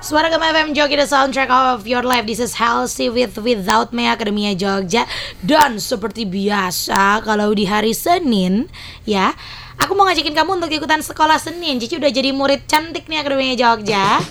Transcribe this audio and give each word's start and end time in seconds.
Suara 0.00 0.32
Gema 0.32 0.48
FM 0.48 0.72
Jogi 0.72 0.96
the 0.96 1.04
soundtrack 1.04 1.52
of 1.52 1.84
your 1.84 2.00
life. 2.00 2.24
This 2.24 2.40
is 2.40 2.56
Halsey 2.56 3.12
with 3.12 3.36
Without 3.36 3.92
Me 3.92 4.08
Akademia 4.08 4.56
Jogja. 4.56 5.04
Dan 5.44 5.76
seperti 5.76 6.24
biasa 6.24 7.20
kalau 7.20 7.52
di 7.52 7.68
hari 7.68 7.92
Senin 7.92 8.72
ya 9.04 9.36
Aku 9.76 9.92
mau 9.92 10.08
ngajakin 10.08 10.32
kamu 10.32 10.56
untuk 10.56 10.72
ikutan 10.72 11.04
sekolah 11.04 11.36
Senin. 11.36 11.76
Cici 11.76 12.00
udah 12.00 12.08
jadi 12.08 12.32
murid 12.32 12.64
cantik 12.64 13.12
nih 13.12 13.20
Akademia 13.20 13.52
Jogja. 13.60 14.24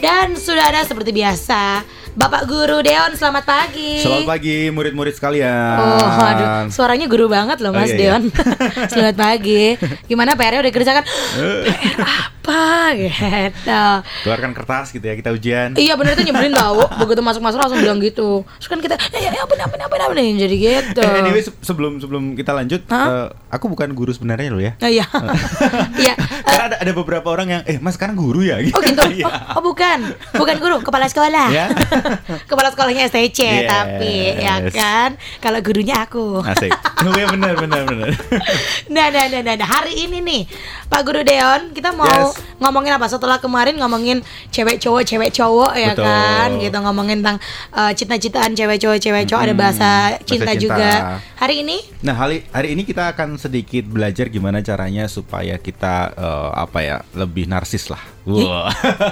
Dan 0.00 0.32
sudah 0.32 0.72
ada 0.72 0.80
seperti 0.80 1.12
biasa 1.12 1.84
Bapak 2.14 2.46
Guru 2.46 2.78
Deon, 2.78 3.10
selamat 3.12 3.42
pagi. 3.42 3.98
Selamat 3.98 4.30
pagi 4.30 4.70
murid-murid 4.70 5.12
sekalian. 5.12 5.74
Oh, 5.74 5.98
aduh, 5.98 6.70
suaranya 6.70 7.10
guru 7.10 7.26
banget 7.26 7.58
loh 7.58 7.74
Mas 7.74 7.90
Oh, 7.90 7.90
iya, 7.90 7.94
iya. 7.96 8.00
Deon. 8.14 8.22
selamat 8.92 9.16
pagi. 9.18 9.74
Gimana 10.06 10.38
PR-nya 10.38 10.62
udah 10.62 10.70
dikerjakan? 10.70 11.02
PR 11.02 11.94
apa 12.44 12.62
gitu. 12.94 13.82
Keluarkan 14.22 14.52
kertas 14.52 14.92
gitu 14.92 15.02
ya 15.02 15.16
kita 15.16 15.32
ujian. 15.32 15.74
Iya 15.74 15.96
bener 15.96 16.12
itu 16.12 16.22
nyebelin 16.22 16.52
tau 16.52 16.76
Begitu 17.00 17.18
masuk-masuk 17.18 17.56
langsung 17.56 17.80
bilang 17.80 17.96
gitu 17.98 18.44
Terus 18.60 18.68
kan 18.68 18.78
kita 18.78 19.00
Eh 19.10 19.24
ya 19.24 19.32
apa 19.32 19.48
apa 19.56 19.74
apa 19.80 19.96
apa 20.04 20.12
Jadi 20.12 20.54
gitu 20.60 21.00
Eh, 21.00 21.18
anyway 21.18 21.40
se- 21.40 21.56
sebelum 21.58 21.96
sebelum 21.96 22.36
kita 22.36 22.52
lanjut, 22.52 22.84
Hah? 22.86 23.08
eh, 23.08 23.28
aku 23.48 23.66
bukan 23.66 23.90
guru 23.90 24.12
sebenarnya 24.12 24.52
loh 24.52 24.60
ya. 24.60 24.76
Oh 24.76 24.86
iya 24.86 25.08
Iya 26.04 26.14
Karena 26.44 26.64
ada 26.68 26.76
ada 26.78 26.92
beberapa 26.92 27.24
orang 27.26 27.48
yang 27.48 27.62
eh 27.64 27.80
Mas 27.80 27.96
sekarang 27.96 28.12
guru 28.14 28.44
ya 28.44 28.60
gitu. 28.60 28.76
Oh 28.76 28.82
gitu 28.82 29.02
Iya. 29.10 29.24
oh, 29.24 29.32
oh 29.56 29.62
bukan 29.64 29.98
Bukan 30.36 30.56
guru 30.58 30.76
Kepala 30.80 31.08
sekolah 31.08 31.48
Ya. 31.48 31.72
Kepala 32.50 32.68
sekolahnya 32.72 33.08
STC 33.08 33.38
Yes. 33.44 33.68
Tapi 33.70 34.14
ya 34.40 34.54
kan 34.70 35.10
Kalau 35.40 35.58
gurunya 35.60 36.00
aku 36.04 36.40
Asik. 36.44 36.72
Iya 37.14 37.28
benar 37.28 37.54
benar 37.60 37.84
benar. 37.84 38.10
Nah, 38.88 39.12
nah, 39.12 39.28
nah, 39.28 39.40
nah, 39.44 39.54
nah. 39.60 39.68
hari 39.68 40.08
ini 40.08 40.24
nih 40.24 40.42
Pak 40.88 41.00
Guru 41.04 41.20
Deon 41.20 41.76
kita 41.76 41.92
mau 41.92 42.08
Yes. 42.08 42.40
Ngomongin 42.58 42.96
apa 42.96 43.06
setelah 43.10 43.38
kemarin 43.38 43.78
ngomongin 43.78 44.20
cewek 44.50 44.82
cowok 44.82 45.02
cewek 45.06 45.30
cowok 45.34 45.72
ya 45.74 45.92
Betul. 45.92 46.04
kan 46.06 46.48
gitu 46.58 46.78
ngomongin 46.80 47.18
tentang 47.22 47.38
uh, 47.74 47.92
cinta-cintaan 47.94 48.52
cewek 48.54 48.78
cowok 48.78 48.98
cewek 48.98 49.24
cowok 49.26 49.42
ada 49.42 49.54
Mm-mm, 49.54 49.62
bahasa 49.62 49.90
bahasa 50.14 50.26
cinta, 50.26 50.52
cinta. 50.52 50.62
juga 50.62 50.90
hari 51.38 51.66
ini 51.66 51.76
Nah, 52.04 52.12
hari 52.12 52.44
hari 52.52 52.76
ini 52.76 52.84
kita 52.84 53.16
akan 53.16 53.40
sedikit 53.40 53.88
belajar 53.88 54.28
gimana 54.28 54.60
caranya 54.60 55.08
supaya 55.08 55.56
kita 55.56 56.12
eh, 56.12 56.50
apa 56.52 56.78
ya, 56.84 56.96
lebih 57.16 57.48
narsis 57.48 57.88
lah. 57.88 58.00
Wah. 58.28 58.68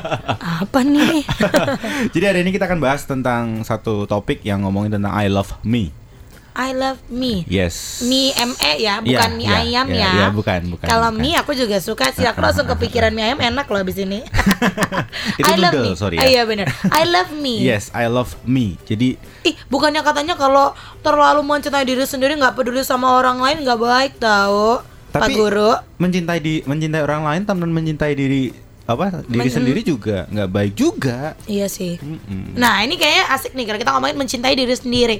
apa 0.64 0.80
nih 0.84 1.24
Jadi 2.14 2.24
hari 2.28 2.44
ini 2.44 2.52
kita 2.52 2.68
akan 2.68 2.80
bahas 2.84 3.08
tentang 3.08 3.64
satu 3.64 4.04
topik 4.04 4.44
yang 4.44 4.60
ngomongin 4.68 4.92
tentang 5.00 5.16
I 5.16 5.32
love 5.32 5.56
me. 5.64 6.01
I 6.52 6.72
love 6.72 7.00
me 7.08 7.48
Yes. 7.48 8.04
mie 8.04 8.32
me 8.36 8.70
ya 8.76 9.00
bukan 9.00 9.30
Iya, 9.30 9.36
mie 9.36 9.46
iya, 9.46 9.56
ayam 9.58 9.86
iya, 9.88 9.96
ya 9.98 10.10
iya, 10.12 10.26
bukan, 10.28 10.60
bukan, 10.68 10.84
kalau 10.84 11.08
bukan. 11.08 11.22
mie 11.24 11.36
aku 11.36 11.52
juga 11.52 11.80
suka 11.80 12.12
sih 12.12 12.24
aku 12.24 12.38
langsung 12.38 12.68
kepikiran 12.68 13.08
mie 13.10 13.24
ayam 13.24 13.40
enak 13.40 13.64
loh 13.64 13.80
abis 13.80 13.98
ini 13.98 14.20
Itu 15.40 15.48
I 15.48 15.56
love 15.56 15.72
me 15.72 15.80
noodle, 15.82 15.96
sorry 15.96 16.16
ya. 16.16 16.28
iya 16.28 16.42
bener 16.44 16.68
I 16.92 17.02
love 17.04 17.32
me 17.32 17.56
Yes, 17.58 17.88
I 17.92 18.06
love 18.06 18.36
me. 18.42 18.76
Jadi 18.84 19.16
Ih, 19.42 19.56
bukannya 19.66 20.00
katanya 20.00 20.36
kalau 20.36 20.72
terlalu 21.00 21.40
mencintai 21.40 21.82
diri 21.82 22.04
sendiri 22.04 22.36
nggak 22.36 22.54
peduli 22.54 22.82
sama 22.82 23.16
orang 23.16 23.40
lain 23.40 23.64
nggak 23.64 23.80
baik 23.80 24.12
Pak 24.18 25.28
Tapi 25.28 25.32
Guru. 25.36 25.76
mencintai 25.98 26.40
di 26.40 26.64
mencintai 26.64 27.04
orang 27.04 27.22
lain 27.22 27.42
tanpa 27.44 27.68
mencintai 27.68 28.16
diri 28.16 28.48
apa 28.82 29.22
diri 29.24 29.46
Men- 29.46 29.52
sendiri 29.52 29.80
juga 29.84 30.24
nggak 30.26 30.48
baik 30.48 30.72
juga. 30.74 31.36
Iya 31.44 31.68
sih. 31.68 32.00
Mm-mm. 32.00 32.56
Nah, 32.56 32.80
ini 32.82 32.96
kayaknya 32.96 33.24
asik 33.30 33.52
nih 33.52 33.64
kalau 33.68 33.78
kita 33.78 33.90
ngomongin 33.92 34.16
mencintai 34.16 34.56
diri 34.56 34.72
sendiri. 34.72 35.16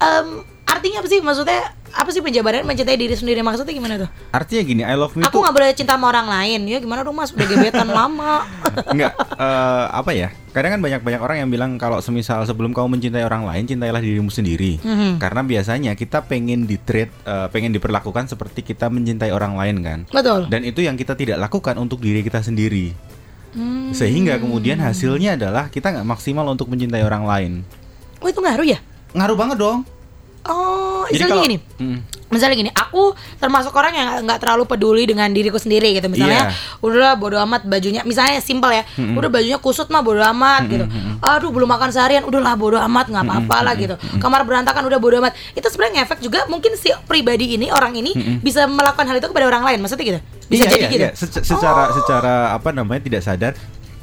Em, 0.00 0.42
artinya 0.74 0.98
apa 1.00 1.08
sih? 1.08 1.20
Maksudnya 1.22 1.60
apa 1.94 2.08
sih 2.10 2.18
penjabaran 2.18 2.66
mencintai 2.66 2.98
diri 2.98 3.14
sendiri? 3.14 3.40
Maksudnya 3.40 3.70
gimana 3.70 3.94
tuh? 4.02 4.10
Artinya 4.34 4.62
gini, 4.66 4.82
I 4.82 4.98
love 4.98 5.14
me 5.14 5.22
Aku 5.22 5.38
nggak 5.38 5.54
boleh 5.54 5.70
cinta 5.78 5.94
sama 5.94 6.10
orang 6.10 6.26
lain. 6.26 6.66
Ya 6.66 6.82
gimana 6.82 7.06
dong 7.06 7.14
Mas? 7.14 7.30
Udah 7.30 7.46
gebetan 7.46 7.88
lama. 7.98 8.42
enggak 8.90 9.14
eh, 9.14 9.84
apa 9.94 10.10
ya? 10.10 10.28
Kadang 10.50 10.78
kan 10.78 10.80
banyak-banyak 10.82 11.20
orang 11.22 11.36
yang 11.46 11.50
bilang 11.50 11.70
kalau 11.78 11.98
semisal 12.02 12.42
sebelum 12.46 12.74
kamu 12.74 12.98
mencintai 12.98 13.22
orang 13.26 13.46
lain, 13.46 13.66
cintailah 13.66 14.02
dirimu 14.02 14.30
sendiri. 14.30 14.82
Mhm. 14.82 15.22
Karena 15.22 15.42
biasanya 15.46 15.92
kita 15.94 16.26
pengen 16.26 16.66
di 16.66 16.76
treat, 16.82 17.10
eh, 17.26 17.46
pengen 17.54 17.70
diperlakukan 17.70 18.26
seperti 18.26 18.66
kita 18.66 18.90
mencintai 18.90 19.30
orang 19.30 19.54
lain 19.54 19.76
kan. 19.82 19.98
Betul. 20.10 20.50
Dan 20.50 20.66
itu 20.66 20.82
yang 20.82 20.98
kita 20.98 21.14
tidak 21.14 21.38
lakukan 21.38 21.78
untuk 21.78 22.02
diri 22.02 22.26
kita 22.26 22.42
sendiri. 22.42 22.94
Hmm. 23.54 23.94
Sehingga 23.94 24.42
kemudian 24.42 24.82
hasilnya 24.82 25.38
adalah 25.38 25.70
kita 25.70 25.94
nggak 25.94 26.06
maksimal 26.10 26.42
untuk 26.50 26.66
mencintai 26.66 27.06
orang 27.06 27.22
lain. 27.22 27.52
Oh, 28.18 28.26
itu 28.26 28.42
ngaruh 28.42 28.66
ya? 28.66 28.82
Ngaruh 29.14 29.38
banget 29.38 29.56
dong. 29.62 29.86
Oh, 30.44 31.04
Jadi 31.06 31.14
misalnya 31.14 31.32
kalau- 31.32 31.44
gini. 31.44 31.56
Mm. 31.78 31.98
Misalnya 32.26 32.56
gini, 32.58 32.70
aku 32.70 33.02
termasuk 33.38 33.70
orang 33.70 33.94
yang 33.94 34.08
nggak 34.20 34.42
terlalu 34.42 34.66
peduli 34.66 35.06
dengan 35.06 35.30
diriku 35.30 35.54
sendiri 35.54 35.94
gitu. 35.94 36.04
Misalnya, 36.06 36.50
Iya. 36.50 36.82
udah 36.82 37.14
bodo 37.14 37.38
amat 37.38 37.62
bajunya. 37.62 38.02
Misalnya 38.02 38.42
simpel 38.42 38.74
ya, 38.74 38.82
udah 38.98 39.30
bajunya 39.30 39.54
kusut 39.56 39.86
mah 39.86 40.02
bodo 40.02 40.18
amat 40.18 40.66
gitu. 40.66 40.82
Aduh 41.20 41.48
belum 41.48 41.70
makan 41.70 41.88
seharian, 41.88 42.26
udahlah 42.26 42.52
bodo 42.54 42.74
amat 42.76 43.06
nggak 43.06 43.22
apa-apa 43.22 43.56
lah 43.62 43.74
gitu. 43.74 43.94
Kamar 44.18 44.42
berantakan 44.42 44.82
udah 44.82 44.98
bodo 44.98 45.22
amat. 45.22 45.32
Itu 45.52 45.64
sebenarnya 45.64 46.02
ngefek 46.02 46.20
juga 46.20 46.44
mungkin 46.44 46.74
si 46.74 46.90
pribadi 47.06 47.54
ini 47.54 47.70
orang 47.70 47.94
ini 47.94 48.10
bisa 48.42 48.66
melakukan 48.66 49.06
hal 49.06 49.16
itu 49.16 49.30
kepada 49.30 49.46
orang 49.46 49.62
lain. 49.62 49.78
Maksudnya 49.78 50.04
gitu? 50.04 50.20
Bisa 50.44 50.64
Iya, 50.64 50.70
jadi 50.70 50.82
iya, 50.82 50.90
gitu. 50.90 51.04
iya. 51.04 51.12
Sec- 51.14 51.44
secara 51.46 51.82
secara 51.94 52.34
apa 52.52 52.68
namanya 52.68 53.00
tidak 53.00 53.22
sadar 53.22 53.52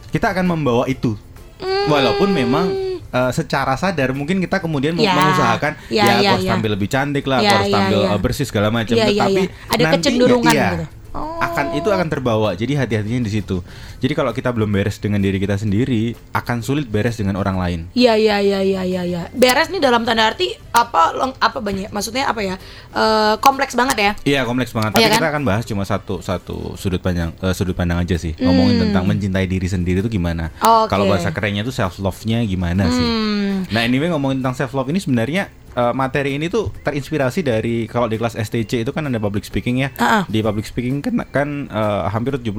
kita 0.08 0.31
akan 0.31 0.46
membawa 0.47 0.88
itu. 0.88 1.19
Hmm. 1.59 1.85
Walaupun 1.85 2.31
memang 2.31 2.66
eh, 3.11 3.31
secara 3.31 3.75
sadar 3.75 4.16
mungkin 4.16 4.39
kita 4.39 4.57
kemudian 4.59 4.95
mau 4.95 5.03
Ya. 5.03 5.13
mengusahakan 5.13 5.73
Ya, 5.88 5.94
ya, 5.94 6.03
ya, 6.03 6.16
aku 6.16 6.25
harus 6.31 6.45
ya. 6.47 6.51
tampil 6.55 6.72
lebih 6.75 6.89
cantik 6.89 7.25
lah, 7.27 7.38
aku 7.39 7.47
harus 7.51 7.67
ya, 7.67 7.75
tampil 7.75 7.99
eh, 8.07 8.19
bersih 8.19 8.45
segala 8.47 8.67
macam. 8.72 8.95
Tetapi. 8.95 9.44
Ada 9.44 9.83
nantinya, 9.83 9.91
kecenderungan 9.99 10.53
iya, 10.55 10.67
gitu. 10.72 10.85
Oh. 11.11 11.39
akan 11.41 11.75
itu 11.75 11.88
akan 11.88 12.07
terbawa. 12.07 12.55
Jadi 12.55 12.73
hati-hatinya 12.73 13.19
di 13.19 13.31
situ. 13.33 13.59
Jadi 13.99 14.13
kalau 14.13 14.31
kita 14.31 14.47
belum 14.49 14.72
beres 14.72 14.95
dengan 14.95 15.19
diri 15.19 15.38
kita 15.38 15.55
sendiri, 15.55 16.16
akan 16.31 16.63
sulit 16.63 16.88
beres 16.88 17.16
dengan 17.16 17.35
orang 17.35 17.55
lain. 17.55 17.79
Iya 17.91 18.16
iya 18.16 18.39
iya 18.39 18.59
iya 18.61 18.81
iya 18.81 19.01
ya. 19.03 19.22
Beres 19.29 19.67
nih 19.67 19.77
dalam 19.77 20.01
tanda 20.01 20.23
arti 20.25 20.55
apa 20.72 21.11
leng- 21.11 21.35
apa 21.38 21.59
banyak 21.59 21.91
maksudnya 21.91 22.25
apa 22.25 22.39
ya? 22.39 22.55
Eh, 22.89 23.35
kompleks 23.38 23.75
banget 23.75 23.97
ya. 23.97 24.11
Iya 24.23 24.41
kompleks 24.44 24.72
banget. 24.72 24.95
Tapi 24.95 25.01
Iya 25.01 25.09
kan? 25.09 25.19
kita 25.19 25.27
akan 25.29 25.44
bahas 25.44 25.63
cuma 25.63 25.83
satu 25.83 26.19
satu 26.19 26.73
sudut 26.75 26.99
pandang 26.99 27.35
eh, 27.35 27.51
sudut 27.51 27.75
pandang 27.75 27.99
aja 27.99 28.16
sih. 28.16 28.31
Ngomongin 28.33 28.79
tentang 28.81 29.03
mencintai 29.03 29.45
diri 29.45 29.67
sendiri 29.67 29.99
itu 29.99 30.07
gimana. 30.09 30.47
Hmm. 30.57 30.88
Oke. 30.88 30.95
Kalau 30.95 31.11
bahasa 31.11 31.28
kerennya 31.29 31.61
itu 31.61 31.75
self 31.75 31.99
love-nya 31.99 32.39
gimana 32.41 32.88
sih. 32.88 33.03
Hmm. 33.03 33.67
Nah 33.67 33.83
anyway 33.83 34.07
ngomongin 34.07 34.39
tentang 34.39 34.55
self 34.55 34.72
love 34.72 34.88
ini 34.88 34.97
sebenarnya 34.97 35.51
eh, 35.71 35.93
materi 35.93 36.35
ini 36.35 36.47
tuh 36.47 36.69
terinspirasi 36.77 37.41
dari 37.41 37.85
kalau 37.85 38.05
di 38.05 38.15
kelas 38.15 38.35
STC 38.35 38.81
itu 38.81 38.91
kan 38.91 39.05
ada 39.05 39.17
public 39.17 39.43
speaking 39.43 39.81
ya. 39.81 39.89
Ah, 39.95 40.21
ah. 40.21 40.23
Di 40.25 40.39
public 40.39 40.63
speaking 40.63 40.99
kan 40.99 41.23
kan 41.27 41.49
eh, 41.65 42.01
hampir 42.07 42.35
70% 42.35 42.53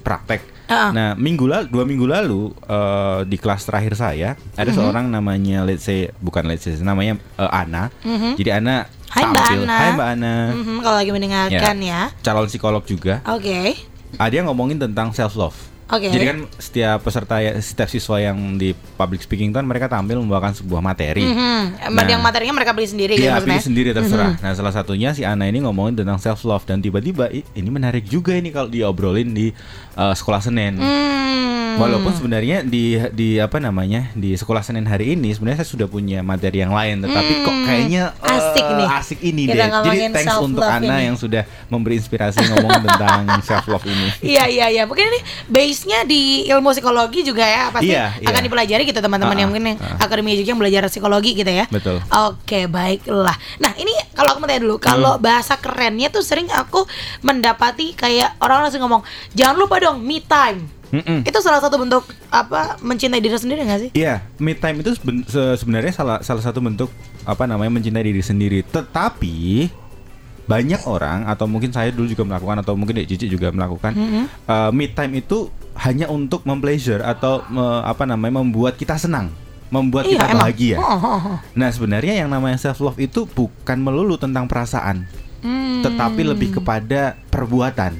praktek. 0.00 0.42
Ah, 0.66 0.74
ah. 0.74 0.90
Nah 0.90 1.08
minggu 1.14 1.44
lalu 1.44 1.66
dua 1.68 1.84
minggu 1.84 2.06
lalu 2.06 2.42
eh, 2.64 3.20
di 3.24 3.36
kelas 3.36 3.64
terakhir 3.64 3.94
saya 3.94 4.34
ada 4.54 4.68
Mhm. 4.68 4.76
seorang 4.76 5.06
namanya 5.06 5.62
let's 5.62 5.82
say 5.82 6.08
bukan 6.18 6.44
let's 6.44 6.62
say 6.62 6.74
namanya 6.78 7.18
eh, 7.36 7.50
Ana. 7.50 7.88
Mhm. 8.02 8.36
Jadi 8.36 8.50
Ana 8.52 8.76
Hai, 9.12 9.28
Mbak 9.28 9.44
tampil. 9.44 9.60
Ana. 9.62 9.76
Hai 9.76 9.90
Mbak 9.92 10.08
Ana. 10.08 10.34
Mhm, 10.50 10.76
kalau 10.80 10.96
lagi 10.96 11.12
mendengarkan 11.12 11.76
ya. 11.78 12.00
Calon 12.24 12.48
psikolog 12.48 12.80
juga. 12.82 13.20
Oke. 13.28 13.76
Ah, 14.16 14.28
dia 14.28 14.40
ngomongin 14.40 14.80
tentang 14.80 15.12
self 15.12 15.36
love. 15.36 15.56
Oke. 15.92 16.08
Jadi 16.08 16.24
kan 16.24 16.38
setiap 16.54 16.98
peserta 16.98 17.36
ya, 17.38 17.52
setiap 17.54 17.86
siswa 17.86 18.16
yang 18.16 18.56
di 18.56 18.70
public 18.72 19.20
speaking 19.20 19.50
kan 19.50 19.62
mereka 19.62 19.86
tampil 19.86 20.16
membawakan 20.16 20.52
sebuah 20.52 20.80
materi. 20.80 21.20
Mhm. 21.22 21.92
Nah. 21.92 22.08
Yang 22.08 22.22
materinya 22.22 22.54
mereka 22.54 22.72
beli 22.72 22.88
sendiri 22.88 23.12
gitu 23.14 23.22
Iya, 23.22 23.32
maksudnya. 23.34 23.48
pilih 23.52 23.64
sendiri 23.64 23.88
terserah. 23.92 24.32
Nah, 24.34 24.52
salah 24.52 24.72
satunya 24.72 25.12
si 25.12 25.22
Ana 25.22 25.44
ini 25.44 25.60
ngomongin 25.60 25.94
tentang 25.94 26.16
self 26.16 26.42
love 26.42 26.64
dan 26.64 26.78
tiba-tiba 26.78 27.28
"Ih, 27.28 27.44
ini 27.52 27.68
menarik 27.68 28.04
juga 28.04 28.32
ini 28.32 28.48
kalau 28.48 28.66
diobrolin 28.66 29.30
di 29.30 29.52
uh, 29.94 30.12
sekolah 30.12 30.40
Senin. 30.40 30.76
Hmm. 30.76 31.40
Walaupun 31.74 32.12
sebenarnya 32.12 32.60
di 32.60 33.00
di 33.10 33.36
apa 33.36 33.56
namanya 33.56 34.12
di 34.12 34.32
sekolah 34.32 34.60
Senin 34.60 34.84
hari 34.84 35.14
ini 35.14 35.32
sebenarnya 35.32 35.64
saya 35.64 35.70
sudah 35.72 35.86
punya 35.86 36.20
materi 36.20 36.60
yang 36.60 36.68
lain, 36.70 37.00
tetapi 37.00 37.32
kok 37.40 37.48
Hmm, 37.50 37.64
kayaknya 37.64 38.02
uh, 38.14 38.28
asik 38.28 38.66
nih. 38.66 38.88
asik 38.92 39.18
ini 39.22 39.42
Kita 39.46 39.54
deh. 39.56 39.68
Jadi 39.82 39.98
thanks 40.12 40.36
untuk 40.38 40.60
Ana 40.62 41.00
ini. 41.00 41.08
yang 41.08 41.16
sudah 41.16 41.42
memberi 41.68 41.96
inspirasi 41.96 42.44
ngomong 42.44 42.76
tentang 42.82 43.24
self 43.48 43.64
love 43.66 43.86
ini. 43.86 44.08
Iya 44.20 44.44
iya 44.46 44.66
iya. 44.68 44.82
Mungkin 44.84 45.06
ini 45.06 45.20
base-nya 45.82 46.06
di 46.06 46.46
ilmu 46.46 46.70
psikologi 46.70 47.26
juga 47.26 47.42
ya 47.42 47.66
pasti 47.68 47.90
Iya, 47.90 48.14
iya. 48.16 48.26
akan 48.30 48.40
dipelajari 48.40 48.82
gitu 48.86 49.02
teman-teman 49.02 49.34
Ah, 49.34 49.34
yang 49.36 49.42
ah, 49.42 49.50
mungkin 49.50 49.64
yang 49.66 49.78
ah. 49.82 49.98
akademi 49.98 50.38
juga 50.38 50.48
yang 50.48 50.60
belajar 50.60 50.86
psikologi 50.86 51.34
gitu 51.34 51.50
ya. 51.50 51.66
Betul. 51.66 51.98
Oke, 52.06 52.70
baiklah. 52.70 53.34
Nah, 53.58 53.74
ini 53.74 53.90
kalau 54.14 54.30
aku 54.30 54.38
mau 54.38 54.46
tanya 54.46 54.62
dulu, 54.62 54.78
kalau 54.78 55.18
Hmm. 55.18 55.24
bahasa 55.24 55.58
kerennya 55.58 56.06
tuh 56.06 56.22
sering 56.22 56.46
aku 56.48 56.86
mendapati 57.20 57.92
kayak 57.92 58.38
orang 58.38 58.62
langsung 58.62 58.78
ngomong, 58.80 59.02
"Jangan 59.32 59.58
lupa 59.58 59.82
dong 59.82 59.98
me 59.98 60.22
time." 60.22 60.70
Mm-mm. 60.92 61.24
Itu 61.24 61.40
salah 61.40 61.58
satu 61.58 61.80
bentuk 61.80 62.04
apa 62.28 62.78
mencintai 62.78 63.18
diri 63.18 63.34
sendiri 63.34 63.64
gak 63.64 63.80
sih? 63.80 63.90
Iya, 63.92 64.22
me 64.38 64.54
time 64.54 64.78
itu 64.78 64.94
seben- 64.94 65.24
se- 65.24 65.56
sebenarnya 65.56 65.90
salah 65.90 66.22
salah 66.22 66.44
satu 66.44 66.60
bentuk 66.60 66.94
apa 67.24 67.42
namanya 67.42 67.74
mencintai 67.74 68.06
diri 68.06 68.22
sendiri. 68.22 68.62
Tetapi 68.62 69.66
banyak 70.44 70.84
orang 70.84 71.24
atau 71.24 71.48
mungkin 71.48 71.72
saya 71.72 71.88
dulu 71.88 72.06
juga 72.06 72.22
melakukan 72.26 72.60
atau 72.60 72.76
mungkin 72.76 72.92
Dek 72.94 73.08
Cici 73.08 73.26
juga 73.26 73.48
melakukan 73.48 73.90
Mhm. 73.90 74.22
eh, 74.44 74.70
me 74.70 74.86
time 74.86 75.18
itu 75.18 75.48
hanya 75.74 76.06
untuk 76.06 76.42
mempleasure 76.42 77.00
atau 77.00 77.40
me- 77.46 77.82
apa 77.82 78.04
namanya 78.04 78.38
membuat 78.38 78.76
kita 78.76 78.96
senang, 78.96 79.32
membuat 79.68 80.04
Iya, 80.04 80.12
kita 80.14 80.24
emang. 80.26 80.40
bahagia. 80.42 80.76
Oh, 80.76 80.94
oh, 80.94 81.18
oh. 81.32 81.36
Nah, 81.52 81.68
sebenarnya 81.68 82.14
yang 82.20 82.28
namanya 82.28 82.56
self 82.56 82.78
love 82.78 82.98
itu 82.98 83.24
bukan 83.24 83.78
melulu 83.78 84.16
tentang 84.16 84.44
perasaan, 84.44 85.08
Hmm. 85.40 85.80
tetapi 85.80 86.22
lebih 86.22 86.54
kepada 86.54 87.16
perbuatan. 87.28 87.96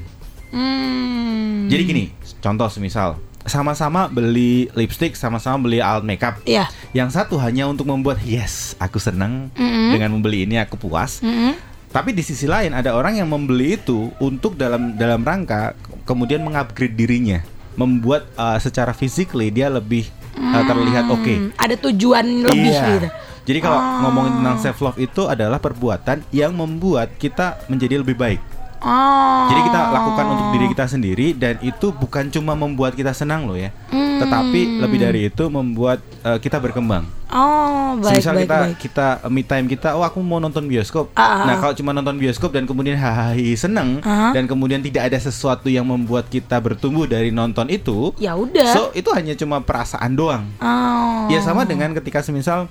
Hmm. 0.52 1.66
Jadi 1.66 1.82
gini, 1.82 2.04
contoh 2.38 2.68
semisal 2.68 3.16
sama-sama 3.42 4.06
beli 4.06 4.70
lipstick, 4.72 5.18
sama-sama 5.18 5.58
beli 5.58 5.82
alat 5.82 6.04
makeup. 6.04 6.38
Iya. 6.44 6.70
Yang 6.92 7.18
satu 7.18 7.40
hanya 7.40 7.66
untuk 7.66 7.88
membuat 7.88 8.22
yes, 8.22 8.78
aku 8.78 9.02
senang 9.02 9.50
Mm-mm. 9.52 9.90
dengan 9.90 10.14
membeli 10.14 10.46
ini, 10.46 10.60
aku 10.60 10.78
puas. 10.78 11.18
Mm-mm. 11.18 11.58
Tapi 11.90 12.14
di 12.14 12.22
sisi 12.22 12.46
lain 12.46 12.72
ada 12.72 12.94
orang 12.94 13.18
yang 13.18 13.26
membeli 13.26 13.74
itu 13.74 14.08
untuk 14.16 14.54
dalam 14.54 14.94
dalam 14.94 15.20
rangka 15.20 15.74
kemudian 16.06 16.40
mengupgrade 16.40 16.94
dirinya, 16.94 17.42
membuat 17.74 18.28
uh, 18.34 18.56
secara 18.56 18.92
physically 18.92 19.48
dia 19.48 19.66
lebih 19.66 20.06
uh, 20.34 20.62
terlihat 20.62 21.08
oke. 21.08 21.24
Hmm, 21.28 21.50
Ada 21.56 21.74
tujuan 21.80 22.24
lebih 22.44 22.70
Iya. 22.70 22.86
gitu. 22.92 23.08
Jadi 23.42 23.58
kalau 23.58 23.74
Oh. 23.74 24.06
ngomongin 24.06 24.38
tentang 24.38 24.56
self 24.56 24.78
love 24.78 24.98
itu 24.98 25.26
adalah 25.26 25.58
perbuatan 25.58 26.22
yang 26.30 26.54
membuat 26.54 27.18
kita 27.18 27.58
menjadi 27.66 27.98
lebih 27.98 28.14
baik. 28.14 28.40
Oh. 28.82 29.46
Jadi 29.46 29.60
kita 29.64 29.80
lakukan 29.88 30.26
untuk 30.28 30.46
diri 30.50 30.66
kita 30.68 30.84
sendiri 30.84 31.26
dan 31.32 31.54
itu 31.60 31.90
bukan 31.90 32.28
cuma 32.28 32.52
membuat 32.52 32.92
kita 32.92 33.10
senang 33.10 33.46
loh 33.46 33.54
ya, 33.54 33.70
Hmm. 33.88 34.18
tetapi 34.18 34.60
lebih 34.78 34.98
dari 34.98 35.20
itu 35.26 35.44
membuat 35.46 36.02
uh, 36.20 36.36
kita 36.36 36.58
berkembang. 36.58 37.06
Oh, 37.28 37.96
baik 37.96 38.18
Misal 38.18 38.34
baik 38.34 38.44
kita 38.44 38.58
baik. 38.58 38.76
kita 38.76 39.06
uh, 39.22 39.30
me 39.30 39.40
time 39.40 39.66
kita, 39.66 39.88
oh 39.92 40.02
aku 40.02 40.18
mau 40.18 40.36
nonton 40.36 40.66
bioskop. 40.66 41.14
Ah, 41.14 41.46
nah 41.46 41.54
ah. 41.54 41.58
kalau 41.58 41.72
cuma 41.72 41.90
nonton 41.90 42.18
bioskop 42.18 42.50
dan 42.50 42.66
kemudian 42.66 42.94
hahaha 42.94 43.32
seneng 43.54 44.02
Ah. 44.02 44.34
dan 44.34 44.44
kemudian 44.44 44.78
tidak 44.78 45.08
ada 45.08 45.16
sesuatu 45.16 45.66
yang 45.66 45.86
membuat 45.86 46.26
kita 46.26 46.58
bertumbuh 46.58 47.06
dari 47.06 47.30
nonton 47.30 47.70
itu, 47.70 48.12
Ya 48.16 48.34
udah. 48.34 48.68
so 48.68 48.90
itu 48.92 49.08
hanya 49.14 49.32
cuma 49.32 49.58
perasaan 49.58 50.12
doang. 50.12 50.44
oh. 50.58 51.30
Ya 51.30 51.38
sama 51.38 51.62
dengan 51.62 51.94
ketika 51.94 52.18
semisal 52.20 52.66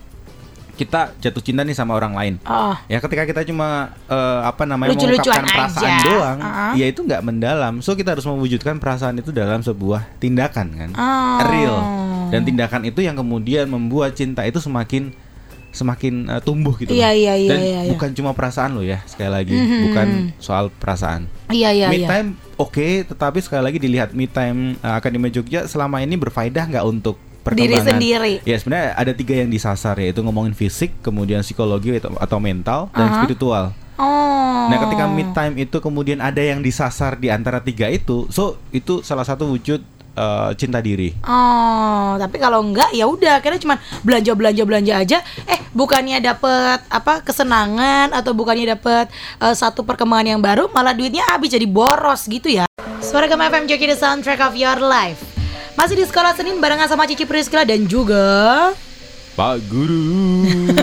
kita 0.82 1.14
jatuh 1.16 1.40
cinta 1.40 1.62
nih 1.62 1.78
sama 1.78 1.94
orang 1.94 2.18
lain. 2.18 2.34
Oh. 2.44 2.74
Ya 2.90 2.98
ketika 2.98 3.22
kita 3.24 3.46
cuma 3.46 3.94
eh, 4.06 4.40
apa 4.42 4.66
namanya 4.66 4.90
Lucu-lucuan 4.92 5.46
mengungkapkan 5.46 5.70
perasaan 5.70 5.94
aja. 5.94 6.04
doang, 6.04 6.38
Uh-uh. 6.40 6.72
ya 6.74 6.86
itu 6.88 7.00
nggak 7.00 7.22
mendalam. 7.22 7.74
So 7.80 7.94
kita 7.94 8.18
harus 8.18 8.26
mewujudkan 8.26 8.82
perasaan 8.82 9.16
itu 9.16 9.30
dalam 9.30 9.62
sebuah 9.62 10.18
tindakan 10.18 10.68
kan, 10.74 10.90
Oh. 10.92 11.40
real. 11.46 11.78
Dan 12.32 12.42
tindakan 12.42 12.82
itu 12.84 13.00
yang 13.00 13.14
kemudian 13.14 13.68
membuat 13.68 14.12
cinta 14.12 14.42
itu 14.42 14.58
semakin 14.58 15.14
semakin 15.72 16.28
eh, 16.28 16.42
tumbuh 16.42 16.76
gitu. 16.76 16.92
Iya, 16.92 17.16
iya, 17.16 17.34
iya, 17.34 17.48
Dan 17.48 17.60
iya, 17.62 17.80
iya. 17.86 17.92
bukan 17.92 18.12
cuma 18.12 18.34
perasaan 18.34 18.76
lo 18.76 18.84
ya, 18.84 19.00
sekali 19.06 19.32
lagi 19.32 19.56
Mhm. 19.56 19.80
bukan 19.86 20.08
soal 20.38 20.68
perasaan. 20.70 21.32
Iya 21.48 21.72
iya 21.72 21.88
me 21.88 21.96
iya. 21.98 22.08
time 22.10 22.30
oke, 22.56 23.08
tetapi 23.08 23.40
sekali 23.40 23.64
lagi 23.64 23.80
dilihat 23.80 24.12
me 24.12 24.28
time 24.28 24.76
eh, 24.78 24.94
Akademi 24.94 25.30
Jogja 25.30 25.64
selama 25.66 26.00
ini 26.00 26.16
berfaedah 26.16 26.68
nggak 26.68 26.84
untuk 26.84 27.16
Diri 27.42 27.78
sendiri. 27.82 28.34
Ya 28.46 28.56
sebenarnya 28.62 28.94
ada 28.94 29.12
tiga 29.18 29.34
yang 29.34 29.50
disasar 29.50 29.98
yaitu 29.98 30.22
ngomongin 30.22 30.54
fisik, 30.54 30.94
kemudian 31.02 31.42
psikologi 31.42 31.98
atau, 31.98 32.38
mental 32.38 32.94
dan 32.94 33.10
Aha. 33.10 33.16
spiritual. 33.22 33.66
Oh. 33.98 34.70
Nah 34.70 34.78
ketika 34.78 35.06
mid 35.10 35.30
time 35.34 35.56
itu 35.58 35.78
kemudian 35.82 36.22
ada 36.22 36.42
yang 36.42 36.62
disasar 36.62 37.18
di 37.18 37.34
antara 37.34 37.62
tiga 37.62 37.90
itu, 37.90 38.30
so 38.30 38.62
itu 38.70 39.02
salah 39.02 39.26
satu 39.26 39.50
wujud 39.50 39.82
eh, 40.18 40.50
cinta 40.58 40.82
diri. 40.82 41.18
Oh, 41.26 42.18
tapi 42.22 42.38
kalau 42.38 42.62
enggak 42.62 42.94
ya 42.94 43.10
udah, 43.10 43.42
akhirnya 43.42 43.62
cuma 43.62 43.76
belanja 44.06 44.32
belanja 44.38 44.64
belanja 44.66 44.94
aja. 45.02 45.18
Eh, 45.50 45.60
bukannya 45.74 46.22
dapet 46.22 46.80
apa 46.90 47.26
kesenangan 47.26 48.14
atau 48.14 48.38
bukannya 48.38 48.78
dapet 48.78 49.10
eh, 49.42 49.56
satu 49.58 49.82
perkembangan 49.82 50.38
yang 50.38 50.42
baru, 50.42 50.70
malah 50.74 50.94
duitnya 50.94 51.26
habis 51.30 51.54
jadi 51.54 51.66
boros 51.66 52.26
gitu 52.30 52.50
ya. 52.54 52.66
Suara 53.02 53.26
Gema 53.26 53.50
FM 53.50 53.66
Joki 53.66 53.90
the 53.90 53.98
soundtrack 53.98 54.42
of 54.42 54.54
your 54.54 54.78
life. 54.78 55.31
Masih 55.76 55.96
di 55.98 56.06
sekolah 56.06 56.36
Senin 56.38 56.60
barengan 56.62 56.88
sama 56.90 57.08
Cici 57.10 57.26
Priscila 57.26 57.66
dan 57.66 57.88
juga 57.88 58.70
Pak 59.32 59.64
Guru 59.72 60.28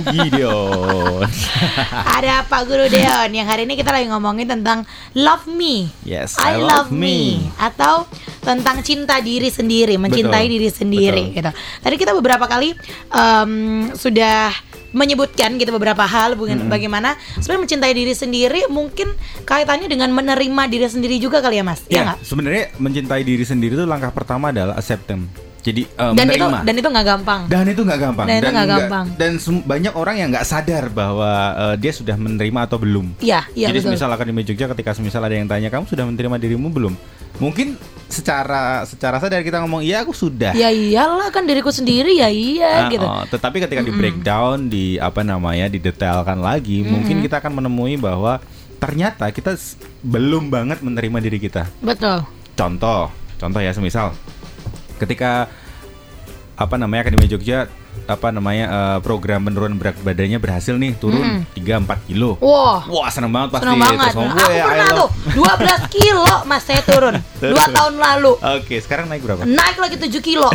Gideon. 0.08 1.20
ada 2.16 2.42
Pak 2.48 2.62
Guru 2.64 2.88
Deon 2.88 3.28
yang 3.36 3.44
hari 3.44 3.68
ini 3.68 3.76
kita 3.76 3.92
lagi 3.92 4.08
ngomongin 4.08 4.48
tentang 4.48 4.88
love 5.12 5.44
me. 5.44 5.92
Yes, 6.00 6.40
I, 6.40 6.56
love 6.56 6.88
me. 6.88 7.52
atau 7.60 8.08
tentang 8.40 8.80
cinta 8.80 9.20
diri 9.20 9.52
sendiri, 9.52 10.00
mencintai 10.00 10.48
Betul, 10.48 10.54
diri 10.56 10.68
sendiri 10.72 11.24
betul. 11.28 11.36
gitu. 11.36 11.50
Tadi 11.84 11.94
kita 12.00 12.12
beberapa 12.16 12.48
kali 12.48 12.72
em, 13.12 13.52
sudah 13.92 14.48
menyebutkan 14.90 15.56
gitu 15.56 15.68
beberapa 15.70 16.02
hal 16.02 16.32
bukan 16.32 16.64
bagaimana 16.66 17.12
sebenarnya 17.36 17.62
mencintai 17.66 17.92
diri 17.92 18.14
sendiri 18.14 18.60
mungkin 18.68 19.12
kaitannya 19.42 19.84
dengan 19.84 20.08
menerima 20.08 20.62
diri 20.66 20.84
sendiri 20.84 21.16
juga 21.16 21.38
kali 21.38 21.60
ya 21.60 21.64
Mas. 21.64 21.84
Iya 21.84 21.92
Ya, 21.92 22.02
nggak? 22.04 22.18
sebenarnya 22.24 22.64
mencintai 22.76 23.22
diri 23.22 23.44
sendiri 23.44 23.72
itu 23.74 23.84
langkah 23.84 24.08
pertama 24.08 24.48
adalah 24.48 24.74
acceptance. 24.74 25.28
Jadi 25.58 25.84
eh, 25.84 26.12
Dan 26.14 26.30
itu 26.30 26.38
menerima. 26.40 26.58
dan 26.64 26.74
itu 26.78 26.88
nggak 26.88 27.06
gampang. 27.06 27.40
Dan 27.44 27.64
itu 27.66 27.80
nggak 27.82 28.00
gampang. 28.00 28.26
Dan 28.26 28.36
itu 28.38 28.48
nggak 28.48 28.68
gampang. 28.70 29.06
Dan 29.18 29.32
banyak 29.66 29.92
orang 29.92 30.14
yang 30.16 30.28
nggak 30.30 30.46
sadar 30.46 30.84
bahwa 30.88 31.30
eh, 31.52 31.74
dia 31.76 31.92
sudah 31.92 32.16
menerima 32.16 32.60
atau 32.64 32.78
belum. 32.80 33.12
Iya, 33.20 33.44
iya 33.52 33.68
Jadi 33.68 33.78
betul. 33.82 33.92
semisal 33.92 34.08
Akademi 34.08 34.46
Jogja 34.46 34.70
ketika 34.72 34.96
semisal 34.96 35.20
ada 35.20 35.34
yang 35.34 35.44
tanya 35.44 35.68
kamu 35.68 35.84
sudah 35.84 36.08
menerima 36.08 36.36
dirimu 36.38 36.72
belum? 36.72 36.94
Mungkin 37.36 37.76
secara 38.08 38.82
secara 38.82 39.20
sadar 39.20 39.44
kita 39.44 39.60
ngomong 39.60 39.84
iya 39.84 40.00
aku 40.00 40.10
sudah. 40.10 40.56
Ya 40.56 40.72
iyalah 40.72 41.28
kan 41.28 41.44
diriku 41.44 41.68
sendiri 41.68 42.16
ya 42.16 42.32
iya 42.32 42.88
Ah, 42.88 42.90
gitu. 42.90 43.04
oh, 43.04 43.24
tetapi 43.28 43.60
ketika 43.60 43.80
di 43.80 43.92
breakdown 43.92 44.66
di 44.66 44.96
apa 44.96 45.20
namanya 45.20 45.68
didetailkan 45.68 46.40
lagi, 46.40 46.82
mungkin 46.82 47.20
kita 47.20 47.38
akan 47.38 47.60
menemui 47.60 48.00
bahwa 48.00 48.40
ternyata 48.80 49.28
kita 49.28 49.54
belum 50.00 50.48
banget 50.48 50.80
menerima 50.80 51.18
diri 51.20 51.38
kita. 51.38 51.68
Betul. 51.78 52.24
Contoh, 52.56 53.12
contoh 53.36 53.60
ya 53.60 53.70
semisal 53.70 54.16
ketika 54.98 55.46
apa 56.58 56.74
namanya 56.74 57.06
Akademi 57.06 57.30
Jogja 57.30 57.70
apa 58.08 58.32
namanya 58.32 58.64
eh, 58.66 58.98
program 59.04 59.44
penurunan 59.44 59.76
berat 59.76 60.00
badannya 60.00 60.40
berhasil 60.40 60.72
nih 60.74 60.96
turun 60.96 61.44
3-4 61.52 62.08
kilo. 62.08 62.40
Wah. 62.40 62.80
Wah 62.88 63.08
seneng 63.12 63.28
banget 63.30 63.52
pasti. 63.52 63.68
Senang 63.68 63.78
banget. 63.84 63.98
Terus 64.00 64.16
Aku 64.16 64.24
"Weh, 64.32 64.56
I 64.56 64.64
pernah 64.64 64.88
love-" 64.88 64.98
tuh 64.98 65.08
12 65.36 65.94
kilo 65.94 66.26
Mas 66.48 66.62
saya 66.64 66.80
turun 66.82 67.14
2 67.44 67.76
tahun 67.76 67.94
lalu. 68.00 68.32
Oke, 68.58 68.80
sekarang 68.80 69.12
naik 69.12 69.20
berapa? 69.20 69.44
Naik 69.44 69.76
lagi 69.76 69.96
7 70.00 70.24
kilo. 70.24 70.48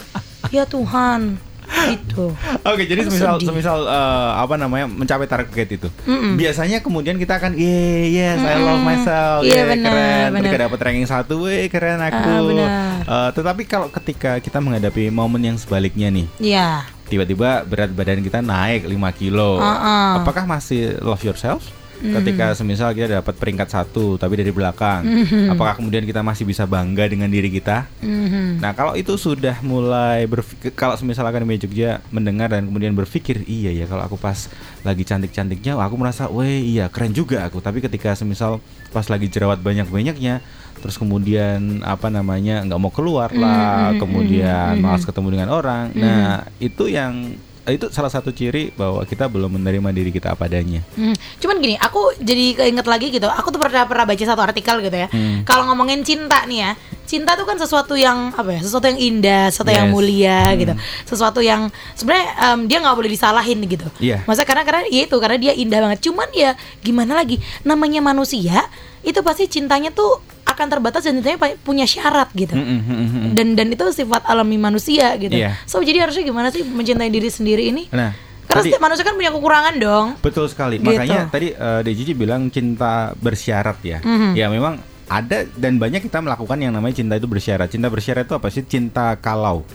ya 0.54 0.62
Tuhan. 0.64 1.51
Gitu. 1.84 2.24
Oke, 2.62 2.82
jadi 2.84 3.00
Aku 3.00 3.08
semisal 3.08 3.34
sedih. 3.36 3.46
semisal 3.48 3.78
eh, 3.82 4.30
apa 4.38 4.54
namanya 4.54 4.86
mencapai 4.86 5.26
target 5.26 5.68
itu. 5.72 5.88
Mm-mm. 6.04 6.34
Biasanya 6.34 6.78
kemudian 6.78 7.16
kita 7.16 7.36
akan 7.36 7.52
yeah, 7.54 8.04
yes, 8.32 8.40
I 8.40 8.54
love 8.56 8.78
Mm-mm. 8.78 8.86
myself. 8.86 9.40
Iya, 9.42 9.52
yeah, 9.52 9.64
benar, 9.66 9.90
keren. 9.90 10.26
benar. 10.28 10.40
Ketika 10.40 10.58
dapat 10.62 10.78
ranking 10.80 11.08
satu, 11.08 11.34
weh 11.42 11.66
keren 11.66 11.98
aku. 11.98 12.16
Ah, 12.28 12.40
benar. 12.40 12.68
Eh, 13.02 13.30
tetapi 13.32 13.62
kalau 13.64 13.88
ketika 13.88 14.38
kita 14.38 14.58
menghadapi 14.58 15.08
momen 15.08 15.42
yang 15.44 15.56
sebaliknya 15.56 16.08
nih, 16.08 16.26
Ya. 16.38 16.86
tiba-tiba 17.06 17.62
berat 17.62 17.90
badan 17.90 18.20
kita 18.20 18.38
naik 18.38 18.84
5 18.84 18.94
kilo. 19.12 19.58
Uh-uh. 19.58 20.18
Apakah 20.18 20.44
masih 20.44 20.96
love 20.98 21.20
yourself? 21.20 21.66
Mm-hmm. 22.02 22.14
Ketika 22.18 22.46
semisal 22.52 22.90
kita 22.90 23.22
dapat 23.22 23.38
peringkat 23.38 23.68
satu 23.70 24.18
tapi 24.18 24.34
dari 24.34 24.50
belakang, 24.50 25.06
Mhm. 25.06 25.54
apakah 25.54 25.78
kemudian 25.78 26.02
kita 26.02 26.18
masih 26.18 26.42
bisa 26.42 26.66
bangga 26.66 27.06
dengan 27.06 27.30
diri 27.30 27.46
kita? 27.46 27.86
Mhm. 28.02 28.58
Nah 28.58 28.74
kalau 28.74 28.98
itu 28.98 29.14
sudah 29.14 29.62
mulai 29.62 30.26
berpikir, 30.26 30.74
kalau 30.74 30.98
semisal 30.98 31.22
Akademi 31.22 31.54
Jogja 31.56 32.02
mendengar 32.10 32.50
dan 32.50 32.66
kemudian 32.66 32.90
berpikir, 32.92 33.46
iya 33.46 33.70
ya 33.70 33.86
kalau 33.86 34.02
aku 34.02 34.18
pas 34.18 34.50
lagi 34.82 35.06
cantik-cantiknya, 35.06 35.78
aku 35.78 35.94
merasa, 35.94 36.26
weh 36.26 36.58
iya 36.58 36.90
keren 36.90 37.14
juga 37.14 37.46
aku. 37.46 37.62
Tapi 37.62 37.78
ketika 37.78 38.12
semisal 38.12 38.58
pas 38.90 39.06
lagi 39.06 39.30
jerawat 39.30 39.62
banyak-banyaknya, 39.62 40.42
terus 40.82 40.98
kemudian 40.98 41.86
apa 41.86 42.10
namanya 42.10 42.66
nggak 42.66 42.80
mau 42.82 42.90
keluar 42.90 43.30
lah, 43.30 43.94
Mm, 43.94 43.94
mm, 43.94 44.00
kemudian 44.02 44.70
mm, 44.74 44.78
mm, 44.78 44.82
malas 44.82 45.06
ketemu 45.06 45.28
dengan 45.30 45.48
orang. 45.54 45.94
Nah 45.94 46.50
itu 46.58 46.90
yang 46.90 47.38
itu 47.64 47.86
salah 47.88 48.10
satu 48.10 48.30
ciri 48.30 48.74
bahwa 48.74 49.06
kita 49.06 49.30
belum 49.30 49.54
menerima 49.54 49.90
diri 49.90 50.10
kita 50.10 50.34
apa 50.34 50.50
adanya. 50.50 50.82
Hmm, 50.94 51.14
Cuman 51.38 51.58
gini, 51.58 51.78
aku 51.78 52.10
jadi 52.18 52.58
keinget 52.58 52.86
lagi 52.86 53.06
gitu. 53.08 53.30
Aku 53.30 53.48
tuh 53.48 53.62
pernah 53.62 53.86
pernah 53.86 54.02
baca 54.02 54.18
satu 54.18 54.42
artikel 54.42 54.82
gitu 54.82 54.96
ya. 54.96 55.06
Hmm. 55.06 55.46
Kalau 55.46 55.70
ngomongin 55.70 56.02
cinta 56.02 56.42
nih 56.42 56.58
ya, 56.58 56.70
cinta 57.06 57.38
tuh 57.38 57.46
kan 57.46 57.54
sesuatu 57.54 57.94
yang 57.94 58.34
apa 58.34 58.58
ya? 58.58 58.60
Sesuatu 58.66 58.90
yang 58.90 58.98
indah, 58.98 59.54
sesuatu 59.54 59.70
yang 59.70 59.86
Yes. 59.86 59.94
mulia 59.94 60.40
Hmm. 60.50 60.58
gitu. 60.58 60.74
Sesuatu 61.06 61.38
yang 61.38 61.60
sebenarnya 61.94 62.26
em, 62.50 62.60
dia 62.66 62.78
nggak 62.82 62.96
boleh 62.98 63.10
disalahin 63.10 63.58
gitu. 63.64 63.86
Iya. 64.02 64.26
Masa 64.26 64.42
karena 64.42 64.66
karena 64.66 64.82
ya 64.90 65.06
itu 65.06 65.16
karena 65.22 65.38
dia 65.38 65.52
indah 65.54 65.78
banget. 65.80 65.98
Cuman 66.02 66.28
ya 66.34 66.58
gimana 66.82 67.14
lagi? 67.14 67.38
Namanya 67.62 68.02
manusia 68.02 68.66
itu 69.02 69.22
pasti 69.22 69.46
cintanya 69.46 69.90
tuh 69.90 70.18
akan 70.62 70.70
terbatas 70.70 71.02
dan 71.02 71.18
cintanya 71.18 71.36
pa- 71.36 71.58
punya 71.58 71.82
syarat 71.82 72.30
gitu. 72.32 72.54
Mm, 72.54 72.62
mm, 72.62 72.80
mm, 72.80 72.94
mm, 72.94 73.08
mm. 73.10 73.32
Dan 73.34 73.46
dan 73.52 73.66
itu 73.68 73.82
sifat 73.90 74.22
alami 74.24 74.54
manusia 74.56 75.18
gitu. 75.18 75.34
Iya. 75.34 75.58
So 75.66 75.82
jadi 75.82 76.06
harusnya 76.06 76.22
gimana 76.22 76.48
sih 76.48 76.62
mencintai 76.62 77.10
diri 77.10 77.26
sendiri 77.26 77.68
ini? 77.68 77.90
Nah, 77.90 78.14
Karena 78.46 78.62
tadi- 78.62 78.70
setiap 78.70 78.82
manusia 78.82 79.02
kan 79.02 79.14
punya 79.14 79.30
kekurangan 79.30 79.74
dong. 79.76 80.06
Betul 80.18 80.46
sekali. 80.46 80.78
Gitu. 80.78 80.86
Makanya 80.86 81.26
tadi 81.26 81.50
uh, 81.50 81.80
Deji 81.82 82.14
bilang 82.14 82.46
cinta 82.46 83.10
bersyarat 83.16 83.82
ya. 83.82 83.98
Mhm. 83.98 84.32
Ya 84.32 84.46
memang 84.46 84.78
ada 85.10 85.44
dan 85.52 85.76
banyak 85.76 86.00
kita 86.00 86.22
melakukan 86.22 86.56
yang 86.56 86.70
namanya 86.70 86.96
cinta 86.96 87.18
itu 87.18 87.26
bersyarat. 87.26 87.68
Cinta 87.68 87.90
bersyarat 87.90 88.24
itu 88.24 88.34
apa 88.38 88.48
sih? 88.48 88.62
Cinta 88.62 89.18
kalau. 89.18 89.66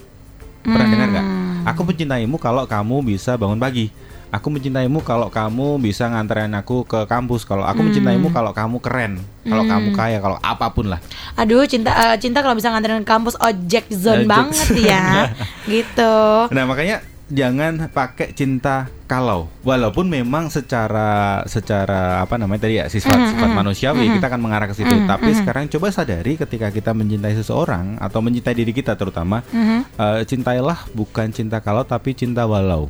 Pernah 0.63 0.88
dengar 0.88 1.08
nggak? 1.10 1.25
Hmm. 1.25 1.63
Aku 1.67 1.82
mencintaimu 1.84 2.36
kalau 2.38 2.63
kamu 2.63 3.03
bisa 3.06 3.36
bangun 3.36 3.56
pagi. 3.56 3.88
Aku 4.29 4.48
mencintaimu 4.48 5.00
kalau 5.01 5.27
kamu 5.27 5.79
bisa 5.79 6.05
nganterin 6.05 6.51
aku 6.51 6.84
ke 6.84 7.05
kampus. 7.05 7.43
Kalau 7.43 7.63
aku 7.63 7.79
Hmm. 7.79 7.88
mencintaimu 7.88 8.27
kalau 8.29 8.51
kamu 8.51 8.77
keren. 8.79 9.13
Kalau 9.41 9.63
kamu 9.63 9.89
kaya, 9.91 10.19
kalau 10.19 10.36
apa 10.38 10.67
pun 10.69 10.91
lah. 10.91 11.00
Aduh 11.34 11.63
cinta 11.63 11.96
eh, 12.12 12.15
cinta 12.17 12.39
kalau 12.39 12.53
bisa 12.53 12.67
nganterin 12.67 13.01
ke 13.01 13.07
kampus 13.07 13.36
ojek 13.38 13.88
zone 13.89 14.24
Ojek 14.24 14.27
banget 14.27 14.67
ya 14.77 15.31
gitu 15.72 16.15
Nah 16.50 16.63
makanya 16.63 17.00
jangan 17.27 17.88
pakai 17.88 18.31
cinta 18.31 18.88
kalau 19.03 19.51
walaupun 19.62 20.07
memang 20.07 20.48
secara 20.48 21.43
secara 21.46 22.24
apa 22.24 22.36
namanya 22.36 22.63
tadi 22.63 22.79
ya 22.79 22.88
sifat 22.88 23.13
Mhm, 23.13 23.27
sifat 23.29 23.50
mhm, 23.50 23.57
manusiawi 23.57 24.03
mhm. 24.05 24.13
kita 24.15 24.25
akan 24.27 24.41
mengarah 24.41 24.67
ke 24.67 24.75
situ 24.75 24.88
Mhm, 24.89 25.07
tapi 25.07 25.31
mhm. 25.31 25.38
sekarang 25.38 25.63
coba 25.67 25.88
sadari 25.91 26.34
ketika 26.36 26.67
kita 26.67 26.91
mencintai 26.91 27.36
seseorang 27.36 28.00
atau 28.00 28.19
mencintai 28.19 28.55
diri 28.55 28.72
kita 28.72 28.96
terutama 28.96 29.43
Mhm. 29.46 29.79
eh, 29.93 30.19
cintailah 30.24 30.88
bukan 30.91 31.27
cinta 31.29 31.60
kalau 31.60 31.84
tapi 31.84 32.12
cinta 32.12 32.43
walau 32.43 32.88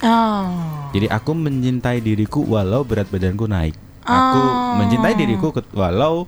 Oh. 0.00 0.48
jadi 0.90 1.12
aku 1.12 1.32
mencintai 1.32 2.00
diriku 2.00 2.40
walau 2.42 2.82
berat 2.82 3.08
badanku 3.08 3.44
naik 3.44 3.76
aku 4.00 4.40
Oh. 4.40 4.80
mencintai 4.80 5.14
diriku 5.14 5.52
walau 5.72 6.24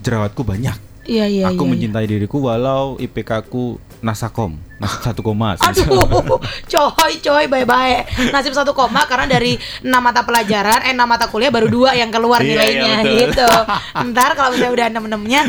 jerawatku 0.00 0.42
banyak 0.42 0.74
Iya 1.06 1.26
iya 1.26 1.48
aku 1.48 1.54
iya, 1.56 1.64
iya. 1.64 1.70
mencintai 1.72 2.06
diriku 2.06 2.36
walau 2.44 2.94
IPK 2.98 3.30
ku 3.48 3.78
nasakom 4.00 4.56
nas 4.80 4.96
satu 5.04 5.20
koma 5.20 5.60
Aduh, 5.60 6.40
coy, 6.72 7.12
coy, 7.20 7.44
bye-bye. 7.52 8.32
Nasib 8.32 8.56
satu 8.56 8.72
koma 8.72 9.04
karena 9.04 9.28
dari 9.28 9.60
enam 9.84 10.00
mata 10.00 10.24
pelajaran, 10.24 10.88
eh 10.88 10.96
enam 10.96 11.04
mata 11.04 11.28
kuliah 11.28 11.52
baru 11.52 11.68
dua 11.68 11.92
yang 11.92 12.08
keluar 12.08 12.40
Iya, 12.40 12.48
iya, 12.48 12.56
nilainya 12.56 12.94
betul. 13.04 13.12
gitu. 13.20 13.48
Ntar 14.08 14.30
kalau 14.40 14.56
misalnya 14.56 14.72
udah 14.72 14.86
enam 14.88 15.04
enamnya 15.04 15.40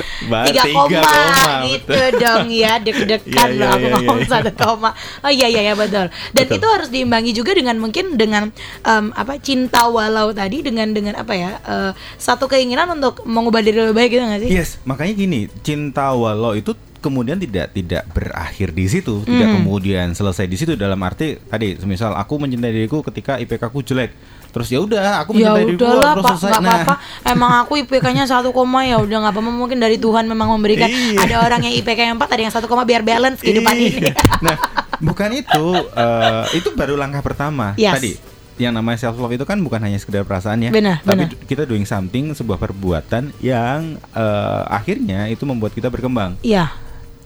tiga 0.51 0.63
koma, 0.67 1.15
gitu 1.63 1.95
betul. 1.95 2.19
dong 2.19 2.45
ya, 2.51 2.73
deg-degan 2.83 3.49
Iya, 3.55 3.55
loh 3.55 3.67
iya, 3.71 3.71
aku 3.71 3.85
iya, 3.87 3.93
ngomong 3.95 4.19
iya. 4.19 4.27
satu 4.27 4.51
koma. 4.51 4.89
Oh 5.23 5.31
iya 5.31 5.47
iya 5.47 5.61
ya 5.71 5.73
betul. 5.79 6.05
Dan 6.35 6.45
Betul. 6.51 6.57
itu 6.59 6.67
harus 6.67 6.89
diimbangi 6.91 7.31
juga 7.31 7.51
dengan 7.55 7.75
mungkin 7.79 8.05
dengan 8.19 8.43
em, 8.83 9.05
apa 9.15 9.39
cinta 9.39 9.87
walau 9.87 10.35
tadi 10.35 10.59
dengan 10.59 10.91
dengan 10.91 11.15
apa 11.15 11.31
ya 11.31 11.51
eh, 11.63 11.91
satu 12.19 12.51
keinginan 12.51 12.99
untuk 12.99 13.23
mengubah 13.23 13.63
diri 13.63 13.79
lebih 13.79 13.95
baik 13.95 14.09
gitu 14.11 14.23
nggak 14.27 14.41
sih? 14.43 14.49
Yes, 14.51 14.69
makanya 14.83 15.13
gini, 15.15 15.39
cinta 15.63 16.11
walau 16.11 16.51
itu 16.51 16.75
kemudian 17.01 17.35
tidak 17.35 17.73
tidak 17.73 18.05
berakhir 18.07 18.69
di 18.69 18.85
situ, 18.85 19.21
tidak 19.21 19.47
Hmm. 19.47 19.55
kemudian 19.59 20.07
selesai 20.11 20.45
di 20.45 20.53
situ 20.53 20.73
dalam 20.75 21.01
arti 21.01 21.35
tadi, 21.41 21.75
semisal 21.75 22.13
aku 22.13 22.37
mencintai 22.37 22.69
diriku 22.71 23.01
ketika 23.01 23.35
IPK 23.35 23.63
ku 23.67 23.81
jelek, 23.81 24.13
terus 24.47 24.67
ya 24.67 24.79
udah 24.79 25.19
aku 25.19 25.33
Ya 25.33 25.49
mencintai 25.49 25.63
diriku 25.67 25.81
udahlah 25.83 26.13
terus 26.13 26.23
pak, 26.23 26.35
selesai. 26.37 26.53
Nah, 26.53 26.61
apa-apa. 26.79 26.93
Emang 27.25 27.51
aku 27.61 27.73
IPK-nya 27.79 28.23
satu 28.23 28.49
koma 28.51 28.83
ya 28.83 28.95
udah 28.95 29.17
nggak 29.19 29.33
apa-apa. 29.33 29.51
Mungkin 29.51 29.77
dari 29.77 29.97
Tuhan 29.97 30.25
memang 30.25 30.53
memberikan. 30.53 30.87
Iya. 30.87 31.17
Ada 31.19 31.35
orang 31.41 31.61
yang 31.63 31.73
IPK 31.75 31.99
yang 32.05 32.15
4 32.15 32.29
ada 32.29 32.41
yang 32.41 32.53
satu 32.53 32.65
koma 32.65 32.83
biar 32.83 33.01
balance 33.01 33.41
kehidupan 33.41 33.73
Iya. 33.73 33.89
ini. 33.89 33.99
nah, 34.45 34.55
bukan 34.97 35.29
itu, 35.33 35.65
eh, 35.91 36.43
itu 36.53 36.69
baru 36.71 36.93
langkah 36.95 37.19
pertama 37.19 37.73
Yes. 37.75 37.97
tadi. 37.97 38.13
Yang 38.55 38.73
namanya 38.75 38.97
self 38.99 39.17
love 39.17 39.31
itu 39.31 39.41
kan 39.41 39.57
bukan 39.57 39.81
hanya 39.81 39.97
sekedar 39.97 40.21
perasaan 40.21 40.61
ya, 40.61 40.69
Benar, 40.69 41.01
tapi 41.01 41.25
benar. 41.25 41.49
kita 41.49 41.65
doing 41.65 41.81
something, 41.81 42.29
sebuah 42.31 42.61
perbuatan 42.61 43.33
yang 43.41 43.97
eh, 44.07 44.63
akhirnya 44.69 45.25
itu 45.27 45.41
membuat 45.43 45.73
kita 45.73 45.89
berkembang. 45.89 46.37
Iya. 46.41 46.69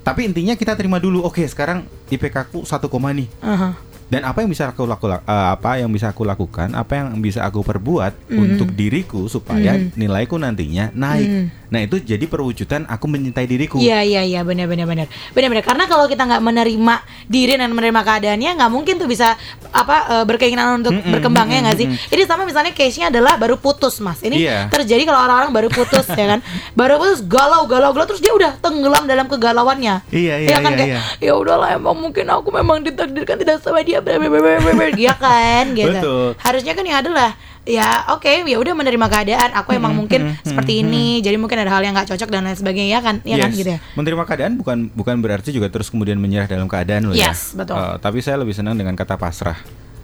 Tapi 0.05 0.21
intinya 0.23 0.53
kita 0.53 0.77
terima 0.77 1.01
dulu, 1.01 1.25
oke 1.25 1.41
sekarang 1.41 1.81
IPK 2.07 2.53
ku 2.53 2.61
satu 2.61 2.85
koma 2.85 3.09
nih. 3.09 3.25
aha. 3.41 3.73
Dan 4.05 4.21
apa 4.21 4.45
yang 4.45 4.53
bisa 4.53 4.69
aku 4.69 4.85
lakukan? 4.85 5.17
apa 5.25 5.81
yang 5.81 5.89
bisa 5.89 6.13
aku 6.13 6.21
lakukan? 6.21 6.69
Apa 6.77 7.01
yang 7.01 7.17
bisa 7.17 7.41
aku 7.41 7.65
perbuat 7.65 8.13
Mhm. 8.29 8.37
untuk 8.37 8.69
diriku 8.69 9.25
supaya 9.25 9.73
Mhm. 9.73 9.97
nilaiku 9.97 10.37
nantinya 10.37 10.93
naik? 10.93 11.25
Mhm. 11.25 11.45
Nah 11.69 11.79
itu 11.81 11.97
jadi 11.97 12.25
perwujudan 12.25 12.85
aku 12.85 13.05
mencintai 13.05 13.45
diriku. 13.45 13.77
Iya 13.77 14.01
iya 14.01 14.21
iya 14.21 14.41
benar 14.41 14.65
benar 14.65 14.85
benar 14.85 15.07
benar 15.31 15.49
benar 15.49 15.63
karena 15.63 15.85
kalau 15.85 16.05
kita 16.05 16.23
nggak 16.23 16.41
menerima 16.41 16.95
diri 17.25 17.53
dan 17.55 17.71
menerima 17.71 18.01
keadaannya 18.01 18.51
nggak 18.55 18.71
mungkin 18.71 18.95
tuh 18.95 19.05
bisa 19.05 19.33
apa 19.69 19.95
eh, 20.11 20.25
berkeinginan 20.25 20.79
untuk 20.79 20.93
Mm-mm, 20.93 21.11
berkembang 21.11 21.47
ya 21.49 21.59
nggak 21.65 21.77
sih? 21.77 21.87
mm-mm. 21.89 22.13
Ini 22.13 22.21
sama 22.25 22.43
misalnya 22.43 22.71
case-nya 22.71 23.09
adalah 23.09 23.35
baru 23.35 23.57
putus 23.57 23.97
mas. 23.99 24.21
Ini 24.21 24.35
Iya. 24.37 24.59
terjadi 24.69 25.03
kalau 25.03 25.19
orang-orang 25.21 25.51
baru 25.51 25.69
putus 25.69 26.05
ya 26.11 26.25
kan, 26.27 26.39
baru 26.73 26.97
putus 26.97 27.19
galau 27.21 27.65
galau 27.65 27.91
galau 27.91 28.05
terus 28.05 28.21
dia 28.21 28.31
udah 28.31 28.57
tenggelam 28.59 29.03
dalam 29.05 29.25
kegalauannya. 29.25 30.05
Iya, 30.09 30.35
iya, 30.41 30.57
kan 30.61 30.71
iya, 30.71 30.77
kayak 30.77 30.89
iya. 30.89 31.01
ya 31.19 31.33
udahlah 31.35 31.73
emang 31.73 31.95
mungkin 31.95 32.25
aku 32.25 32.49
memang 32.49 32.81
ditakdirkan 32.81 33.35
tidak 33.37 33.59
sama 33.59 33.81
dia 33.81 33.99
ber 33.99 34.17
ber- 34.17 34.29
ber- 34.29 34.43
ber- 34.43 34.61
ber- 34.61 34.77
ber- 34.77 34.97
ya 34.97 35.13
kan 35.15 35.73
gitu. 35.73 35.91
Betul. 35.91 36.27
Harusnya 36.37 36.73
kan 36.73 36.83
yang 36.85 36.99
adalah 37.01 37.29
ya 37.65 37.89
oke 38.09 38.45
ya 38.45 38.57
udah 38.57 38.73
menerima 38.73 39.05
keadaan 39.05 39.49
aku 39.53 39.73
emang 39.73 39.91
Hmm, 39.91 39.99
mungkin 39.99 40.21
hmm, 40.31 40.45
seperti 40.45 40.73
hmm, 40.75 40.83
ini 40.85 41.05
jadi 41.19 41.33
mungkin 41.35 41.57
ada 41.57 41.73
hal 41.73 41.81
yang 41.81 41.93
nggak 41.93 42.07
cocok 42.07 42.29
dan 42.29 42.45
lain 42.45 42.53
sebagainya 42.53 42.89
ya 42.89 42.99
kan 43.01 43.15
ya 43.21 43.35
kan 43.35 43.49
Yes. 43.49 43.57
gitu 43.57 43.69
ya 43.73 43.79
Menerima 43.93 44.23
keadaan 44.23 44.53
bukan 44.55 44.77
bukan 44.89 45.15
berarti 45.17 45.49
juga 45.49 45.67
terus 45.67 45.89
kemudian 45.89 46.15
menyerah 46.15 46.45
dalam 46.45 46.65
keadaan 46.65 47.09
loh 47.09 47.17
Yes, 47.17 47.51
ya. 47.51 47.65
betul. 47.65 47.75
Eh, 47.75 47.95
tapi 47.99 48.21
saya 48.21 48.37
lebih 48.37 48.53
senang 48.53 48.73
dengan 48.73 48.93
kata 48.93 49.15
pasrah. 49.15 49.57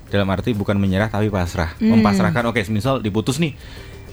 Dalam 0.08 0.28
arti 0.28 0.52
bukan 0.52 0.76
menyerah 0.76 1.08
tapi 1.08 1.30
pasrah. 1.30 1.72
Hmm. 1.78 1.96
Mempasrahkan. 1.96 2.44
Oke, 2.46 2.66
misal 2.68 3.00
diputus 3.00 3.38
nih. 3.38 3.54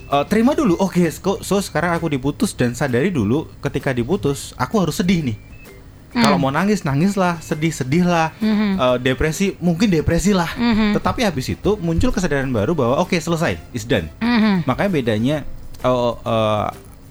Eh, 0.05 0.25
terima 0.25 0.53
dulu. 0.53 0.77
Oke, 0.77 1.09
kok 1.11 1.41
so 1.41 1.57
sekarang 1.57 1.91
aku 1.91 2.07
diputus 2.07 2.53
dan 2.53 2.71
sadari 2.71 3.09
dulu 3.09 3.49
ketika 3.59 3.91
diputus 3.91 4.53
aku 4.55 4.79
harus 4.79 4.95
sedih 4.95 5.25
nih. 5.25 5.37
Kalau 6.09 6.41
mau 6.41 6.49
nangis 6.49 6.81
nangislah, 6.81 7.37
sedih 7.37 7.69
sedihlah, 7.69 8.33
Mhm. 8.41 8.69
Eh, 8.79 8.97
depresi 9.03 9.53
mungkin 9.61 9.93
depresi 9.93 10.33
lah. 10.33 10.49
Mhm. 10.57 10.97
Tetapi 10.97 11.21
habis 11.21 11.53
itu 11.53 11.77
muncul 11.77 12.09
kesadaran 12.09 12.49
baru 12.49 12.73
bahwa 12.73 12.97
oke 12.97 13.13
selesai, 13.13 13.61
is 13.71 13.85
done. 13.85 14.09
Mhm. 14.17 14.65
Makanya 14.65 14.89
bedanya 14.89 15.37
oh, 15.85 16.17
eh, 16.19 16.67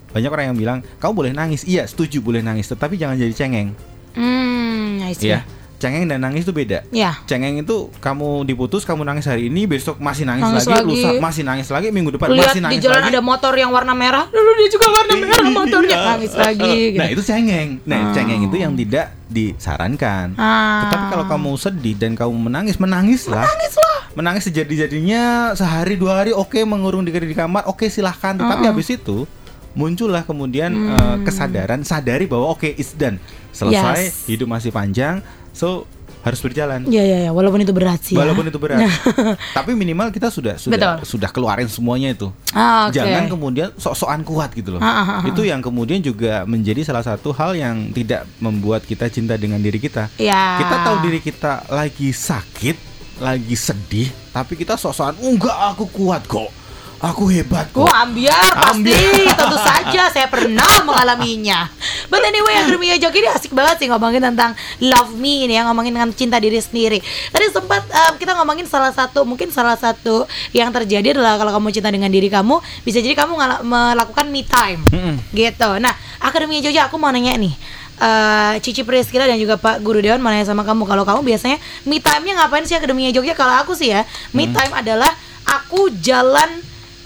banyak 0.09 0.29
orang 0.29 0.45
yang 0.51 0.57
bilang 0.57 0.79
kamu 0.97 1.13
boleh 1.15 1.31
nangis. 1.31 1.63
Iya, 1.63 1.87
setuju 1.87 2.19
boleh 2.19 2.43
nangis, 2.43 2.67
tetapi 2.67 2.99
jangan 2.99 3.15
jadi 3.15 3.33
cengeng. 3.33 3.71
Hmm, 4.17 4.99
I 5.05 5.13
see. 5.15 5.31
Ya. 5.31 5.45
Cengeng 5.79 6.05
dan 6.05 6.19
nangis 6.19 6.43
itu 6.43 6.51
beda. 6.51 6.83
Ya. 6.91 7.15
Cengeng 7.23 7.55
itu 7.57 7.87
kamu 7.97 8.43
diputus, 8.43 8.83
kamu 8.83 9.01
nangis 9.01 9.23
hari 9.23 9.47
ini, 9.47 9.63
besok 9.63 9.95
masih 9.97 10.23
nangis, 10.23 10.43
Nangis 10.43 10.67
lagi, 10.67 10.75
lagi. 10.77 10.91
lusa 10.91 11.09
masih 11.17 11.43
nangis 11.43 11.67
lagi, 11.67 11.87
minggu 11.87 12.11
depan 12.11 12.27
Lihat 12.29 12.39
masih 12.45 12.53
di 12.53 12.63
nangis 12.67 12.83
jalan 12.83 12.99
lagi. 12.99 13.09
ada 13.09 13.21
motor 13.21 13.53
yang 13.55 13.71
warna 13.71 13.93
merah, 13.93 14.27
lalu 14.27 14.51
dia 14.59 14.69
juga 14.69 14.87
warna 14.91 15.13
merah 15.17 15.47
motornya 15.49 15.95
Iya. 15.95 16.07
nangis 16.11 16.33
lagi. 16.35 16.73
Gitu. 16.91 16.99
Nah, 16.99 17.07
itu 17.07 17.21
cengeng. 17.23 17.69
Nah, 17.81 17.97
Oh. 17.97 18.11
cengeng 18.11 18.41
itu 18.43 18.55
yang 18.55 18.73
tidak 18.75 19.05
disarankan. 19.25 20.27
Ah. 20.35 20.83
Tetapi 20.83 21.05
kalau 21.09 21.25
kamu 21.27 21.49
sedih 21.55 21.95
dan 21.95 22.11
kamu 22.13 22.35
menangis, 22.41 22.75
menangislah. 22.75 23.43
Menangislah. 23.43 23.97
Menangis 24.11 24.43
sejadi-jadinya 24.45 25.23
sehari 25.53 25.95
dua 25.95 26.19
hari 26.19 26.31
oke 26.31 26.59
mengurung 26.61 27.01
diri 27.01 27.23
di 27.23 27.33
kamar, 27.33 27.63
oke 27.65 27.87
silahkan. 27.87 28.35
Tetapi 28.35 28.63
habis 28.65 28.89
itu 28.89 29.23
muncullah 29.71 30.21
kemudian 30.21 30.73
eh, 30.73 31.17
kesadaran, 31.23 31.81
sadari 31.83 32.25
bahwa 32.25 32.51
oke 32.51 32.67
it's 32.69 32.91
done. 32.91 33.15
Selesai, 33.49 34.01
Yes. 34.03 34.25
hidup 34.25 34.45
masih 34.47 34.69
panjang, 34.69 35.21
so 35.53 35.85
harus 36.19 36.39
berjalan. 36.43 36.83
Iya 36.83 37.03
iya 37.03 37.17
ya, 37.27 37.31
walaupun 37.31 37.63
itu 37.63 37.71
berat 37.71 38.01
sih. 38.03 38.15
ya. 38.15 38.19
Walaupun 38.19 38.51
itu 38.51 38.59
berat. 38.59 38.83
Tapi 39.57 39.71
minimal 39.71 40.11
kita 40.11 40.27
sudah 40.27 40.59
sudah 40.59 40.75
Betul. 40.75 40.95
sudah 41.07 41.29
keluarin 41.31 41.71
semuanya 41.71 42.11
itu. 42.11 42.27
Ah, 42.51 42.91
oke. 42.91 42.99
Jangan 42.99 43.31
kemudian 43.31 43.71
sok-sokan 43.79 44.27
kuat 44.27 44.51
gitu 44.51 44.75
loh. 44.75 44.81
Ah, 44.83 44.87
ah, 44.87 44.99
ah, 44.99 45.11
ah. 45.23 45.29
Itu 45.31 45.47
yang 45.47 45.63
kemudian 45.63 46.03
juga 46.03 46.43
menjadi 46.43 46.83
salah 46.83 47.07
satu 47.07 47.31
hal 47.31 47.55
yang 47.55 47.95
tidak 47.95 48.27
membuat 48.43 48.83
kita 48.83 49.07
cinta 49.07 49.39
dengan 49.39 49.63
diri 49.63 49.79
kita. 49.79 50.11
Ya. 50.19 50.59
Kita 50.59 50.75
tahu 50.83 50.95
diri 51.07 51.19
kita 51.23 51.63
lagi 51.71 52.11
sakit, 52.11 52.77
lagi 53.23 53.55
sedih, 53.55 54.11
tapi 54.35 54.59
kita 54.59 54.75
sok-sokan 54.75 55.23
enggak 55.23 55.55
aku 55.71 55.87
kuat 55.87 56.27
kok. 56.27 56.51
Aku 56.99 57.31
hebat 57.31 57.71
Oh, 57.71 57.87
kok. 57.87 57.95
ambiar 57.95 58.35
pasti, 58.51 58.91
Ambiar. 58.91 59.31
tentu 59.39 59.55
saja 59.55 60.01
saya 60.11 60.27
pernah 60.27 60.67
mengalaminya. 60.83 61.71
But 62.11 62.19
anyway, 62.21 62.59
yang 62.59 62.67
Germia 62.67 62.99
Joki 62.99 63.23
ini 63.23 63.29
asik 63.31 63.55
banget 63.55 63.79
sih 63.79 63.87
ngomongin 63.87 64.19
tentang 64.19 64.51
love 64.79 65.15
me 65.15 65.47
ini 65.47 65.55
ya, 65.55 65.63
ngomongin 65.63 65.95
tentang 65.95 66.11
cinta 66.11 66.37
diri 66.37 66.59
sendiri. 66.59 66.99
Tadi 67.31 67.45
sempat 67.49 67.87
um, 67.87 68.13
kita 68.19 68.35
ngomongin 68.35 68.67
salah 68.67 68.91
satu, 68.91 69.23
mungkin 69.23 69.47
salah 69.47 69.79
satu 69.79 70.27
yang 70.51 70.75
terjadi 70.75 71.15
adalah 71.15 71.39
kalau 71.39 71.55
kamu 71.55 71.71
cinta 71.71 71.87
dengan 71.87 72.11
diri 72.11 72.27
kamu, 72.27 72.59
bisa 72.83 72.99
jadi 72.99 73.15
kamu 73.15 73.31
melakukan 73.63 74.27
me 74.27 74.43
time. 74.43 74.83
Mm-mm. 74.91 75.15
Gitu. 75.31 75.69
Nah, 75.79 75.95
Akademia 76.19 76.59
Jogja 76.59 76.91
aku 76.91 76.99
mau 76.99 77.15
nanya 77.15 77.31
nih. 77.39 77.55
eh, 77.99 78.53
Cici 78.59 78.83
Priskila 78.83 79.23
dan 79.23 79.35
juga 79.35 79.55
Pak 79.55 79.79
Guru 79.79 79.99
Dewan 79.99 80.19
mau 80.19 80.31
nanya 80.31 80.43
sama 80.43 80.63
kamu 80.63 80.83
kalau 80.83 81.03
kamu 81.03 81.23
biasanya 81.23 81.59
me 81.83 81.99
time-nya 81.99 82.43
ngapain 82.43 82.63
sih 82.63 82.75
Akademia 82.75 83.11
Jogja? 83.11 83.35
Kalau 83.35 83.55
aku 83.55 83.71
sih 83.71 83.91
ya, 83.91 84.03
me 84.31 84.47
time 84.47 84.71
adalah 84.71 85.11
aku 85.47 85.91
jalan 85.99 86.47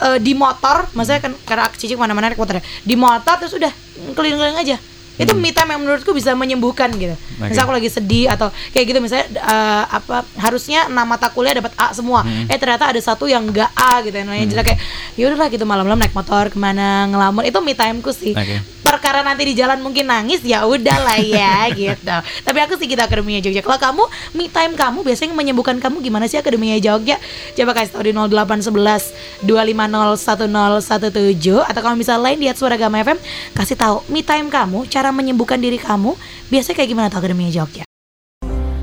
eh, 0.02 0.18
di 0.18 0.34
motor, 0.34 0.90
maksudnya 0.98 1.22
kan 1.22 1.34
karena 1.46 1.64
aku 1.70 1.76
Cici 1.78 1.94
ke 1.94 2.02
mana-mana 2.02 2.32
naik 2.32 2.40
motor 2.40 2.58
ya. 2.58 2.64
di 2.82 2.96
motor 2.98 3.36
terus 3.38 3.54
udah 3.54 3.72
keliling-keliling 4.18 4.58
aja. 4.58 4.78
Itu 5.14 5.38
me 5.38 5.54
time 5.54 5.78
yang 5.78 5.82
menurutku 5.86 6.10
bisa 6.10 6.34
menyembuhkan 6.34 6.90
gitu. 6.98 7.14
Oke. 7.14 7.54
Misalnya 7.54 7.70
aku 7.70 7.74
lagi 7.78 7.90
sedih 7.90 8.26
atau 8.34 8.50
kayak 8.74 8.86
gitu 8.90 8.98
misalnya 8.98 9.30
eh, 9.30 9.84
apa 9.94 10.26
harusnya 10.42 10.90
enam 10.90 11.06
mata 11.06 11.30
kuliah 11.30 11.54
dapat 11.54 11.70
A 11.78 11.94
semua. 11.94 12.26
Eh 12.50 12.58
ternyata 12.58 12.90
ada 12.90 13.02
satu 13.02 13.30
yang 13.30 13.46
enggak 13.46 13.70
A 13.78 14.02
gitu 14.02 14.14
yang 14.14 14.30
namanya 14.30 14.48
jelek 14.50 14.66
kayak 14.74 14.80
ya 15.14 15.30
udahlah 15.30 15.48
gitu 15.54 15.66
malam-malam 15.70 16.02
naik 16.02 16.18
motor 16.18 16.50
ke 16.50 16.58
mana 16.58 17.06
ngelamun 17.10 17.46
itu 17.46 17.58
me 17.62 17.78
timeku 17.78 18.10
sih. 18.10 18.34
Oke. 18.34 18.62
Perkara 18.84 19.26
nanti 19.26 19.48
di 19.48 19.56
jalan 19.58 19.80
mungkin 19.80 20.10
nangis 20.10 20.44
ya 20.46 20.66
udahlah 20.66 21.18
ya 21.22 21.70
gitu. 21.78 22.18
Tapi 22.44 22.58
aku 22.62 22.78
sih 22.78 22.90
kita 22.90 23.06
Akademia 23.06 23.42
Jogja. 23.42 23.62
Kalau 23.62 23.78
kamu 23.78 24.04
me 24.38 24.50
time 24.50 24.74
kamu 24.74 25.06
biasanya 25.06 25.34
menyembuhkan 25.34 25.78
kamu 25.78 26.02
gimana 26.02 26.26
sih 26.30 26.38
Akademia 26.38 26.78
Jogja? 26.78 27.18
Coba 27.54 27.74
kasih 27.78 27.94
tahu 27.94 28.04
di 28.10 28.14
0811 28.16 29.46
2501017 29.46 31.70
atau 31.70 31.82
kamu 31.82 31.96
bisa 32.00 32.18
lain 32.18 32.38
di 32.40 32.48
Suara 32.54 32.78
Gama 32.78 33.02
FM 33.02 33.18
kasih 33.58 33.76
tahu 33.76 34.06
me 34.08 34.22
time 34.22 34.48
kamu 34.48 34.86
cara 34.88 35.03
menyembuhkan 35.10 35.58
diri 35.58 35.76
kamu 35.76 36.14
biasanya 36.48 36.76
kayak 36.78 36.90
gimana 36.90 37.08
tuh 37.10 37.20
Akademia 37.20 37.50
Jogja? 37.50 37.84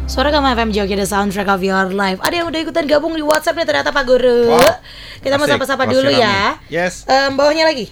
Suara 0.05 0.29
Gama 0.29 0.51
FM 0.51 0.75
Jogja 0.75 0.93
the 0.93 1.07
soundtrack 1.07 1.47
of 1.47 1.63
your 1.63 1.95
life. 1.95 2.19
Ada 2.19 2.43
yang 2.43 2.51
udah 2.51 2.61
ikutan 2.61 2.83
gabung 2.85 3.15
di 3.15 3.23
WhatsApp 3.23 3.55
nih 3.55 3.65
ternyata 3.65 3.89
Pak 3.89 4.05
Guru. 4.05 4.51
Wow. 4.51 4.83
Kita 5.23 5.39
mau 5.39 5.47
Asik, 5.47 5.55
sapa-sapa 5.55 5.87
pasti 5.87 5.95
dulu 5.95 6.11
rame. 6.11 6.19
ya. 6.19 6.39
Yes. 6.67 7.07
Em, 7.07 7.31
bawahnya 7.33 7.65
lagi. 7.65 7.87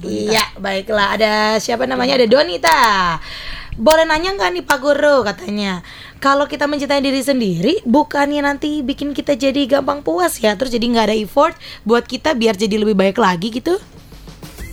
Iya, 0.00 0.56
baiklah. 0.56 1.12
Ada 1.12 1.32
siapa 1.58 1.84
namanya? 1.84 2.16
Ada 2.16 2.24
Donita. 2.24 2.80
boleh 3.76 4.02
nanya 4.02 4.34
nggak 4.34 4.50
nih 4.50 4.64
Pak 4.66 4.78
Guru 4.82 5.22
katanya 5.22 5.86
kalau 6.18 6.50
kita 6.50 6.66
mencintai 6.66 6.98
diri 6.98 7.22
sendiri 7.22 7.78
bukannya 7.86 8.42
nanti 8.42 8.82
bikin 8.82 9.14
kita 9.14 9.38
jadi 9.38 9.70
gampang 9.70 10.02
puas 10.02 10.34
ya 10.34 10.58
terus 10.58 10.74
jadi 10.74 10.82
nggak 10.82 11.06
ada 11.06 11.14
effort 11.14 11.54
buat 11.86 12.02
kita 12.02 12.34
biar 12.34 12.58
jadi 12.58 12.74
lebih 12.74 12.98
baik 12.98 13.22
lagi 13.22 13.54
gitu 13.54 13.78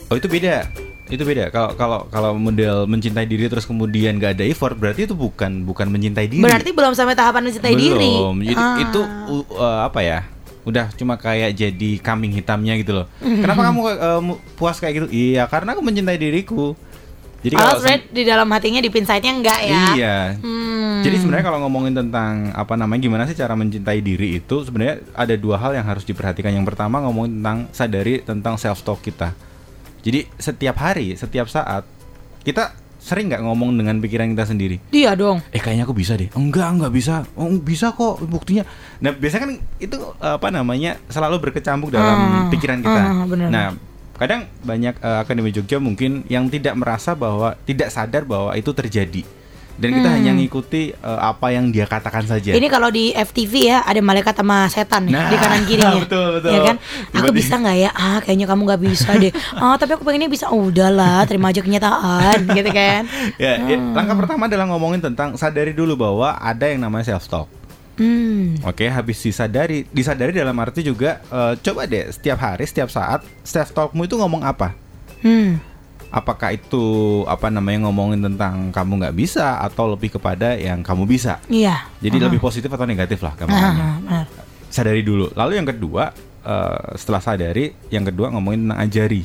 Oh 0.09 0.17
itu 0.17 0.25
beda. 0.25 0.65
Itu 1.05 1.21
beda. 1.21 1.49
Kalau 1.49 1.69
kalau 1.73 1.99
kalau 2.09 2.31
model 2.33 2.85
mencintai 2.85 3.23
diri 3.23 3.45
terus 3.45 3.63
kemudian 3.63 4.17
gak 4.17 4.41
ada 4.41 4.43
effort 4.43 4.73
berarti 4.73 5.05
itu 5.05 5.13
bukan 5.13 5.61
bukan 5.61 5.85
mencintai 5.87 6.25
diri. 6.25 6.41
berarti 6.41 6.73
belum 6.73 6.93
sampai 6.93 7.13
tahapan 7.13 7.45
mencintai 7.45 7.75
diri 7.75 8.09
Belum. 8.15 8.37
Jadi 8.41 8.57
Ah. 8.57 8.77
itu 8.81 8.99
uh, 9.53 9.85
apa 9.85 10.01
ya? 10.01 10.19
Udah 10.65 10.89
cuma 10.91 11.13
kayak 11.13 11.53
jadi 11.53 11.89
kambing 12.01 12.33
hitamnya 12.33 12.73
gitu 12.75 12.91
loh. 12.91 13.05
Kenapa 13.43 13.61
kamu 13.63 13.79
uh, 13.85 14.21
puas 14.55 14.77
kayak 14.77 14.93
gitu? 14.97 15.07
Iya, 15.09 15.45
karena 15.45 15.77
aku 15.77 15.85
mencintai 15.85 16.17
diriku. 16.17 16.73
Jadi 17.45 17.53
Oh, 17.53 17.61
kalau 17.61 17.77
sebenarnya 17.77 18.01
di 18.09 18.23
dalam 18.25 18.47
hatinya 18.49 18.81
di 18.81 18.89
pinsightnya 18.89 19.29
enggak 19.29 19.59
ya 19.61 19.81
Iya. 19.93 20.17
Hmm. 20.41 21.05
Jadi 21.05 21.21
sebenarnya 21.21 21.45
kalau 21.45 21.61
ngomongin 21.61 21.93
tentang 21.93 22.49
apa 22.49 22.73
namanya 22.73 22.97
gimana 22.97 23.23
sih 23.29 23.37
cara 23.37 23.53
mencintai 23.53 24.01
diri 24.01 24.41
itu 24.41 24.65
sebenarnya 24.65 25.05
ada 25.13 25.37
dua 25.37 25.61
hal 25.61 25.77
yang 25.77 25.85
harus 25.85 26.01
diperhatikan. 26.01 26.49
Yang 26.49 26.73
pertama 26.73 27.05
ngomongin 27.05 27.37
tentang 27.37 27.57
sadari 27.69 28.25
tentang 28.25 28.57
self 28.57 28.81
talk 28.81 29.05
kita. 29.05 29.37
Jadi 30.05 30.29
setiap 30.37 30.77
hari, 30.77 31.17
setiap 31.17 31.49
saat 31.49 31.81
kita 32.41 32.71
sering 32.95 33.29
nggak 33.29 33.41
ngomong 33.41 33.73
dengan 33.73 33.97
pikiran 33.97 34.29
kita 34.31 34.45
sendiri. 34.45 34.77
dia 34.89 35.13
dong 35.13 35.37
Eh 35.49 35.57
kayaknya 35.57 35.85
aku 35.85 35.93
bisa 35.93 36.13
deh. 36.13 36.29
Enggak, 36.31 36.73
enggak 36.73 36.89
bisa. 36.89 37.25
Oh, 37.33 37.49
bisa 37.51 37.89
kok 37.91 38.21
buktinya. 38.23 38.65
Nah, 38.97 39.11
biasanya 39.11 39.41
kan 39.43 39.51
itu 39.77 39.97
apa 40.17 40.47
namanya 40.49 40.97
selalu 41.05 41.37
berkecambuk 41.41 41.89
dalam 41.89 42.17
Ah, 42.17 42.45
pikiran 42.49 42.81
kita. 42.81 43.01
ah, 43.03 43.25
benar. 43.25 43.49
Nah, 43.49 43.67
kadang 44.15 44.45
banyak 44.61 44.97
eh, 44.97 45.17
akademi 45.21 45.49
Jogja 45.49 45.77
mungkin 45.77 46.25
yang 46.25 46.49
tidak 46.49 46.73
merasa 46.73 47.13
bahwa 47.13 47.53
tidak 47.61 47.89
sadar 47.89 48.25
bahwa 48.25 48.53
itu 48.53 48.69
terjadi. 48.71 49.21
Dan 49.75 49.91
kita 49.91 50.07
hanya 50.07 50.31
ngikuti 50.31 50.91
eh, 50.91 51.19
apa 51.21 51.51
yang 51.51 51.67
dia 51.67 51.83
katakan 51.83 52.23
saja. 52.23 52.51
Hmm. 52.51 52.59
Ini 52.59 52.67
kalau 52.67 52.87
di 52.87 53.11
FTV 53.11 53.53
ya 53.65 53.77
ada 53.81 53.99
malaikat 53.99 54.31
sama 54.33 54.65
setan 54.67 55.03
Nah, 55.05 55.27
di 55.27 55.35
kanan 55.35 55.63
kirinya. 55.63 55.99
betul, 56.03 56.27
betul. 56.33 56.51
Ya 56.51 56.59
kan? 56.63 56.75
Aku 56.77 57.11
Tiba-tiba- 57.11 57.35
bisa 57.35 57.53
nggak 57.57 57.77
ya? 57.77 57.89
Ah, 57.91 58.17
kayaknya 58.19 58.45
kamu 58.45 58.61
nggak 58.63 58.81
bisa 58.81 59.09
deh. 59.15 59.31
Ah, 59.53 59.75
tapi 59.75 59.91
aku 59.91 60.03
pengennya 60.03 60.27
bisa. 60.27 60.47
Oh, 60.47 60.71
udahlah, 60.71 61.23
terima 61.25 61.49
aja 61.49 61.59
kenyataan, 61.59 62.37
gitu 62.57 62.69
kan? 62.69 63.03
ya, 63.35 63.59
ya, 63.59 63.75
Hmm. 63.75 63.91
langkah 63.91 64.15
pertama 64.15 64.47
adalah 64.47 64.65
ngomongin 64.65 65.03
tentang 65.03 65.35
sadari 65.35 65.71
dulu 65.71 65.93
bahwa 65.95 66.35
ada 66.35 66.65
yang 66.65 66.79
namanya 66.79 67.11
self 67.11 67.27
talk. 67.27 67.47
Hmm. 67.95 68.59
Oke, 68.61 68.87
habis 68.87 69.19
disadari, 69.19 69.87
disadari 69.87 70.31
dalam 70.31 70.55
arti 70.55 70.81
juga 70.81 71.19
eh, 71.25 71.53
coba 71.57 71.83
deh 71.83 72.07
setiap 72.09 72.39
hari, 72.39 72.63
setiap 72.63 72.87
saat 72.87 73.23
self 73.41 73.71
talkmu 73.71 74.03
itu 74.03 74.15
ngomong 74.15 74.39
apa? 74.41 74.71
Hmm. 75.19 75.59
Apakah 76.07 76.51
itu 76.51 76.83
apa 77.25 77.47
namanya 77.47 77.85
ngomongin 77.85 78.21
tentang 78.23 78.69
kamu 78.69 78.91
nggak 78.99 79.15
bisa 79.15 79.59
atau 79.59 79.89
lebih 79.89 80.13
kepada 80.13 80.53
yang 80.53 80.79
kamu 80.79 81.05
bisa 81.05 81.41
Iya. 81.45 81.85
jadi 81.97 82.17
lebih 82.21 82.37
positif 82.37 82.67
atau 82.67 82.83
negatif 82.83 83.19
lah 83.19 83.33
Ah, 83.33 83.37
gampangannya 83.37 83.87
benar. 84.01 84.25
sadari 84.67 85.01
dulu 85.01 85.29
lalu 85.31 85.51
yang 85.55 85.65
kedua 85.65 86.13
eh, 86.41 86.85
setelah 86.95 87.19
sadari 87.19 87.65
yang 87.89 88.03
kedua 88.03 88.29
ngomongin 88.29 88.65
tentang 88.65 88.79
ajari 88.79 89.23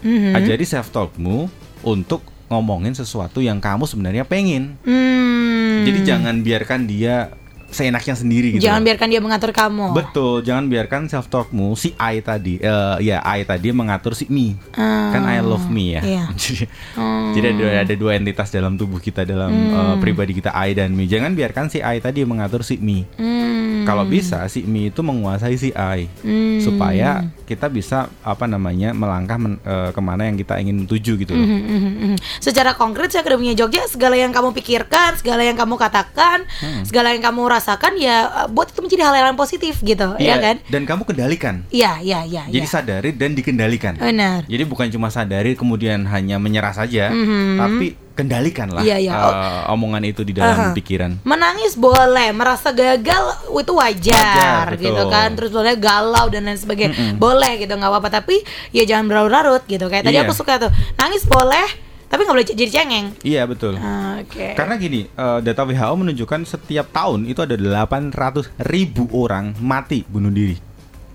Mhm. 0.00 0.34
ajari 0.34 0.64
self 0.64 0.88
talkmu 0.88 1.46
untuk 1.82 2.22
ngomongin 2.46 2.92
sesuatu 2.92 3.38
yang 3.38 3.58
kamu 3.58 3.84
sebenarnya 3.84 4.22
pengen 4.22 4.76
Hmm. 4.80 5.82
jadi 5.82 6.00
jangan 6.06 6.40
biarkan 6.40 6.84
dia 6.84 7.32
seenaknya 7.72 8.14
sendiri 8.14 8.54
gitu 8.54 8.62
Jangan 8.62 8.84
biarkan 8.84 9.08
dia 9.08 9.20
mengatur 9.20 9.50
kamu. 9.50 9.96
Betul, 9.96 10.44
jangan 10.44 10.68
biarkan 10.68 11.08
self 11.08 11.26
talkmu 11.26 11.72
si 11.74 11.96
I 11.96 12.20
tadi, 12.20 12.60
eh 12.60 12.96
ya 13.00 13.18
I 13.24 13.42
tadi 13.42 13.72
mengatur 13.72 14.12
si 14.12 14.28
me. 14.28 14.54
Ah, 14.76 15.10
kan 15.10 15.24
I 15.26 15.40
love 15.40 15.66
me 15.66 15.98
ya. 15.98 16.02
iya. 16.04 16.24
jadi 16.36 16.64
Hmm. 16.92 17.32
jadi 17.32 17.46
ada, 17.56 17.66
ada 17.88 17.94
dua 17.96 18.14
entitas 18.14 18.52
dalam 18.52 18.76
tubuh 18.76 19.00
kita 19.00 19.24
dalam 19.24 19.50
eh, 19.50 19.96
pribadi 19.98 20.36
kita 20.36 20.52
I 20.52 20.76
dan 20.76 20.92
me. 20.92 21.08
Jangan 21.08 21.32
biarkan 21.32 21.72
si 21.72 21.80
I 21.80 21.98
tadi 21.98 22.22
mengatur 22.22 22.60
si 22.62 22.76
me. 22.78 23.08
Hmm. 23.16 23.51
Kalau 23.82 24.04
bisa 24.04 24.44
si 24.46 24.62
me 24.62 24.88
itu 24.88 25.00
menguasai 25.00 25.54
si 25.54 25.70
I 25.72 26.06
Hmm. 26.22 26.58
supaya 26.58 27.10
kita 27.42 27.66
bisa 27.66 28.08
apa 28.20 28.46
namanya 28.46 28.92
melangkah 28.92 29.36
men- 29.36 29.60
eh, 29.60 29.90
ke 29.90 30.00
mana 30.00 30.24
yang 30.24 30.36
kita 30.36 30.56
ingin 30.56 30.84
tuju 30.84 31.16
gitu 31.16 31.32
loh. 31.32 31.42
Mhm, 31.42 31.60
mhm, 31.60 31.92
mhm. 31.92 32.16
Secara 32.38 32.72
konkret 32.72 33.08
saya 33.08 33.22
Akademinya 33.22 33.52
Jogja 33.54 33.84
segala 33.86 34.16
yang 34.16 34.30
kamu 34.30 34.50
pikirkan, 34.52 35.16
segala 35.16 35.42
yang 35.42 35.54
kamu 35.54 35.76
katakan, 35.76 36.48
Hmm. 36.58 36.82
segala 36.82 37.12
yang 37.12 37.22
kamu 37.22 37.42
rasakan 37.44 37.92
ya 37.96 38.16
uh, 38.24 38.48
buat 38.48 38.68
itu 38.68 38.80
menjadi 38.80 39.02
hal 39.04 39.14
yang 39.14 39.38
positif 39.38 39.78
gitu, 39.80 40.16
ya 40.16 40.32
Iya, 40.32 40.36
kan? 40.38 40.56
Dan 40.66 40.82
kamu 40.84 41.02
kendalikan. 41.04 41.62
Iya, 41.68 42.00
iya, 42.00 42.20
iya. 42.24 42.42
Jadi 42.46 42.62
iya. 42.62 42.72
sadari 42.72 43.10
dan 43.12 43.32
dikendalikan. 43.32 43.94
Benar. 43.96 44.44
Jadi 44.48 44.62
bukan 44.64 44.88
cuma 44.88 45.08
sadari 45.08 45.54
kemudian 45.54 46.08
hanya 46.08 46.36
menyerah 46.36 46.72
saja, 46.72 47.08
Mhm. 47.08 47.56
tapi 47.56 47.86
kendalikanlah 48.12 48.80
Iya, 48.80 48.96
iya. 48.98 49.12
eh, 49.12 49.62
omongan 49.68 50.02
itu 50.02 50.20
di 50.20 50.32
dalam 50.32 50.52
Aha. 50.52 50.72
pikiran. 50.72 51.20
Menangis 51.22 51.74
boleh, 51.74 52.30
merasa 52.30 52.70
gagal 52.70 53.24
itu 53.50 53.72
wajar, 53.72 54.12
Wajar, 54.14 54.66
betul. 54.72 54.84
gitu 54.86 55.02
kan. 55.08 55.28
Terus 55.32 55.50
boleh 55.50 55.74
galau 55.74 56.26
dan 56.26 56.44
lain 56.44 56.56
sebagainya. 56.56 57.16
Boleh 57.16 57.56
gitu, 57.56 57.72
nggak 57.72 57.88
apa-apa. 57.88 58.08
Tapi 58.14 58.40
ya 58.70 58.84
jangan 58.84 59.06
berlarut-larut 59.06 59.64
gitu. 59.64 59.86
Kayak 59.86 60.04
tadi 60.04 60.16
Iya. 60.16 60.24
aku 60.24 60.32
suka 60.32 60.56
tuh, 60.58 60.70
nangis 60.94 61.24
boleh, 61.24 61.66
tapi 62.06 62.20
nggak 62.22 62.34
boleh 62.34 62.46
jadi 62.46 62.70
cengeng. 62.70 63.06
Iya 63.22 63.42
betul. 63.44 63.76
Ah, 63.76 64.20
Oke. 64.20 64.52
Karena 64.52 64.76
gini, 64.76 65.04
eh, 65.04 65.38
data 65.40 65.62
WHO 65.62 65.94
menunjukkan 65.98 66.40
setiap 66.44 66.88
tahun 66.90 67.24
itu 67.24 67.40
ada 67.40 67.56
800 67.56 68.52
ribu 68.60 69.08
orang 69.10 69.56
mati 69.58 70.04
bunuh 70.04 70.28
diri 70.28 70.60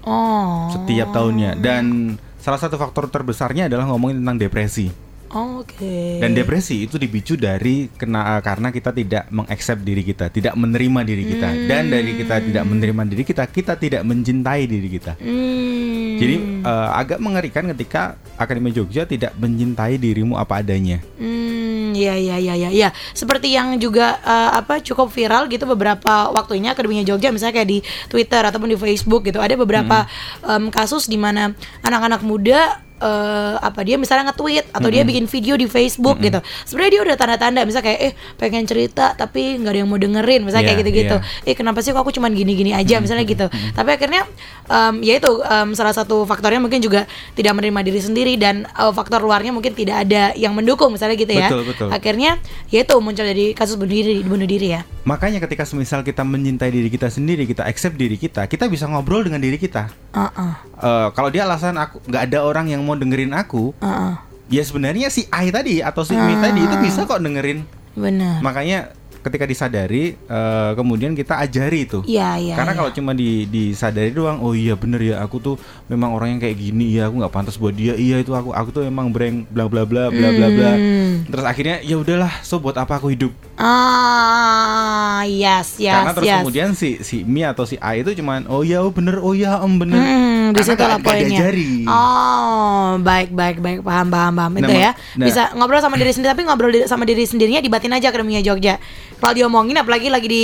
Oh. 0.01 0.71
setiap 0.71 1.11
tahunnya 1.11 1.55
dan 1.57 2.15
salah 2.37 2.55
satu 2.55 2.75
faktor 2.75 3.07
terbesarnya 3.07 3.67
adalah 3.67 3.83
ngomongin 3.85 4.23
tentang 4.23 4.39
depresi. 4.39 4.87
Oke. 5.27 6.23
Dan 6.23 6.31
depresi 6.31 6.87
itu 6.87 6.95
dipicu 6.95 7.35
dari 7.35 7.91
kena 7.91 8.39
karena 8.39 8.71
kita 8.71 8.95
tidak 8.95 9.27
mengaccept 9.27 9.81
diri 9.83 10.03
kita, 10.07 10.31
tidak 10.31 10.55
menerima 10.55 10.99
diri 11.03 11.23
kita. 11.27 11.49
Dan 11.67 11.91
dari 11.91 12.11
kita 12.15 12.39
tidak 12.39 12.63
menerima 12.63 13.03
diri 13.11 13.23
kita, 13.27 13.43
kita 13.51 13.73
tidak 13.75 14.01
mencintai 14.07 14.63
diri 14.63 14.87
kita. 14.87 15.19
Hmm. 15.19 16.15
Jadi 16.17 16.35
eh, 16.63 16.89
agak 16.95 17.19
mengerikan 17.19 17.67
ketika 17.75 18.15
Akademi 18.39 18.71
Jogja 18.71 19.03
tidak 19.03 19.35
mencintai 19.35 19.99
dirimu 19.99 20.39
apa 20.39 20.63
adanya. 20.63 21.03
Hmm, 21.19 21.93
ya 21.93 22.15
ya 22.15 22.39
ya 22.39 22.55
ya 22.55 22.69
ya. 22.71 22.89
Seperti 23.11 23.51
yang 23.51 23.75
juga 23.77 24.17
eh, 24.23 24.51
apa 24.63 24.79
cukup 24.79 25.11
viral 25.11 25.51
gitu 25.51 25.67
beberapa 25.67 26.31
waktunya 26.31 26.71
Akademinya 26.71 27.03
Jogja 27.03 27.35
misalnya 27.35 27.61
kayak 27.61 27.69
di 27.69 27.79
Twitter 28.07 28.41
ataupun 28.47 28.71
di 28.71 28.77
Facebook 28.79 29.27
gitu. 29.27 29.43
Ada 29.43 29.59
beberapa 29.59 30.07
em, 30.41 30.71
kasus 30.71 31.05
di 31.05 31.19
mana 31.19 31.51
anak-anak 31.83 32.23
muda 32.23 32.86
eh, 32.97 33.55
apa 33.57 33.79
dia 33.81 33.95
misalnya 33.95 34.29
nge-tweet 34.29 34.73
atau 34.73 34.89
dia 34.89 35.01
bikin 35.03 35.25
video 35.25 35.53
di 35.53 35.65
Facebook 35.65 36.17
gitu. 36.19 36.39
Sebenarnya 36.65 36.91
dia 36.91 37.01
udah 37.05 37.15
tanda-tanda 37.15 37.61
misalnya 37.63 37.85
kayak 37.87 37.99
eh 38.01 38.13
pengen 38.35 38.65
cerita 38.65 39.13
tapi 39.13 39.57
nggak 39.57 39.71
ada 39.71 39.79
yang 39.79 39.89
mau 39.89 39.97
dengerin 39.97 40.41
misalnya 40.43 40.65
kayak 40.65 40.77
Iya, 40.77 40.83
gitu-gitu. 40.83 41.17
iya. 41.17 41.49
Eh 41.49 41.55
kenapa 41.55 41.81
sih 41.81 41.89
kok 41.89 42.01
aku 42.01 42.11
cuman 42.11 42.31
gini-gini 42.31 42.71
aja 42.71 42.97
misalnya 42.97 43.25
gitu. 43.25 43.45
Tapi 43.49 43.89
akhirnya 43.89 44.25
em, 44.65 45.01
ya 45.01 45.17
itu 45.17 45.31
em, 45.41 45.73
salah 45.73 45.93
satu 45.93 46.23
faktornya 46.23 46.57
mungkin 46.57 46.79
juga 46.79 47.05
tidak 47.33 47.57
menerima 47.57 47.79
diri 47.81 48.01
sendiri 48.01 48.33
dan 48.37 48.65
eh, 48.65 48.91
faktor 48.93 49.21
luarnya 49.21 49.49
mungkin 49.49 49.73
tidak 49.73 50.05
ada 50.05 50.33
yang 50.33 50.53
mendukung 50.53 50.93
misalnya 50.93 51.17
gitu 51.17 51.33
ya. 51.33 51.49
Betul, 51.49 51.63
betul. 51.65 51.87
Akhirnya 51.89 52.37
ya 52.69 52.81
itu 52.81 52.95
muncul 52.97 53.25
dari 53.25 53.53
kasus 53.53 53.77
bunuh 53.77 53.89
diri 53.93 54.21
bunuh 54.21 54.45
diri 54.45 54.67
ya. 54.73 54.81
Makanya 55.03 55.39
ketika 55.39 55.63
semisal 55.63 56.03
kita 56.03 56.27
mencintai 56.27 56.67
diri 56.67 56.91
kita 56.91 57.07
sendiri, 57.07 57.47
kita 57.47 57.63
accept 57.63 57.95
diri 57.95 58.19
kita, 58.19 58.43
kita 58.45 58.67
bisa 58.67 58.91
ngobrol 58.91 59.23
dengan 59.23 59.39
diri 59.39 59.55
kita. 59.55 59.87
Heeh. 60.11 60.51
Eh, 60.77 61.07
kalau 61.15 61.29
dia 61.31 61.47
alasan 61.47 61.79
aku 61.79 62.03
nggak 62.05 62.23
ada 62.27 62.39
orang 62.43 62.67
yang 62.67 62.83
mau 62.87 62.95
dengerin 62.95 63.35
aku, 63.35 63.75
Heeh. 63.83 64.13
ya 64.47 64.63
sebenarnya 64.63 65.11
si 65.11 65.27
I 65.27 65.51
tadi 65.51 65.83
atau 65.83 66.07
si 66.07 66.15
Mi 66.15 66.39
tadi 66.39 66.63
itu 66.63 66.75
bisa 66.79 67.03
kok 67.03 67.19
dengerin. 67.19 67.67
Benar. 67.99 68.39
Makanya 68.39 68.95
ketika 69.27 69.45
disadari, 69.45 70.15
eh, 70.15 70.71
kemudian 70.73 71.11
kita 71.11 71.37
ajari 71.37 71.85
itu. 71.85 71.99
Iya 72.07 72.39
iya. 72.39 72.55
Karena 72.55 72.73
iya. 72.73 72.79
kalau 72.79 72.91
cuma 72.95 73.11
di 73.11 73.43
disadari 73.45 74.09
doang, 74.09 74.39
oh 74.39 74.55
iya 74.55 74.73
bener 74.79 75.03
ya, 75.03 75.15
aku 75.19 75.37
tuh 75.37 75.55
memang 75.85 76.15
orang 76.15 76.35
yang 76.35 76.41
kayak 76.41 76.57
gini 76.57 76.95
ya, 76.95 77.11
aku 77.11 77.19
nggak 77.19 77.33
pantas 77.35 77.59
buat 77.59 77.75
dia. 77.75 77.93
Iya 77.93 78.23
itu 78.23 78.31
aku, 78.31 78.55
aku 78.55 78.69
tuh 78.71 78.83
emang 78.87 79.11
breng 79.11 79.43
bla 79.51 79.67
bla 79.67 79.83
bla 79.83 80.07
bla 80.07 80.29
bla 80.31 80.47
bla. 80.47 80.71
Hmm. 80.73 81.27
Terus 81.27 81.45
akhirnya 81.45 81.77
ya 81.83 81.99
udahlah, 81.99 82.31
so 82.41 82.57
buat 82.57 82.79
apa 82.79 82.97
aku 82.97 83.11
hidup? 83.11 83.35
Ah, 83.57 85.25
yes 85.25 85.81
yes 85.81 85.93
Karena 85.93 86.11
terus 86.13 86.27
yes. 86.29 86.37
kemudian 86.39 86.69
si 86.77 86.89
si 87.03 87.25
Mi 87.27 87.41
atau 87.43 87.65
si 87.65 87.75
A 87.81 87.97
itu 87.97 88.13
cuman 88.15 88.45
oh 88.47 88.61
ya 88.61 88.85
oh 88.85 88.93
bener 88.93 89.19
oh 89.19 89.33
ya 89.35 89.59
om 89.59 89.75
bener. 89.81 89.97
Hmm, 89.97 90.55
di 90.55 90.61
situ 90.63 90.79
lah 90.79 91.01
poinnya. 91.01 91.49
Oh, 91.89 92.95
baik 93.01 93.33
baik 93.33 93.57
baik 93.59 93.79
paham 93.83 94.07
paham 94.07 94.33
paham 94.37 94.51
itu 94.61 94.69
Nah, 94.69 94.77
ya. 94.77 94.91
nah. 95.17 95.25
Bisa 95.25 95.51
ngobrol 95.57 95.81
sama 95.81 95.97
diri 95.97 96.11
sendiri 96.13 96.31
tapi 96.31 96.43
ngobrol 96.45 96.71
di- 96.71 96.87
sama 96.87 97.03
diri 97.03 97.23
sendirinya 97.25 97.59
dibatin 97.59 97.91
aja 97.91 98.13
akademinya 98.13 98.41
Jogja. 98.45 98.77
Kalau 99.17 99.33
diomongin 99.33 99.75
apalagi 99.75 100.07
lagi 100.07 100.27
di 100.27 100.43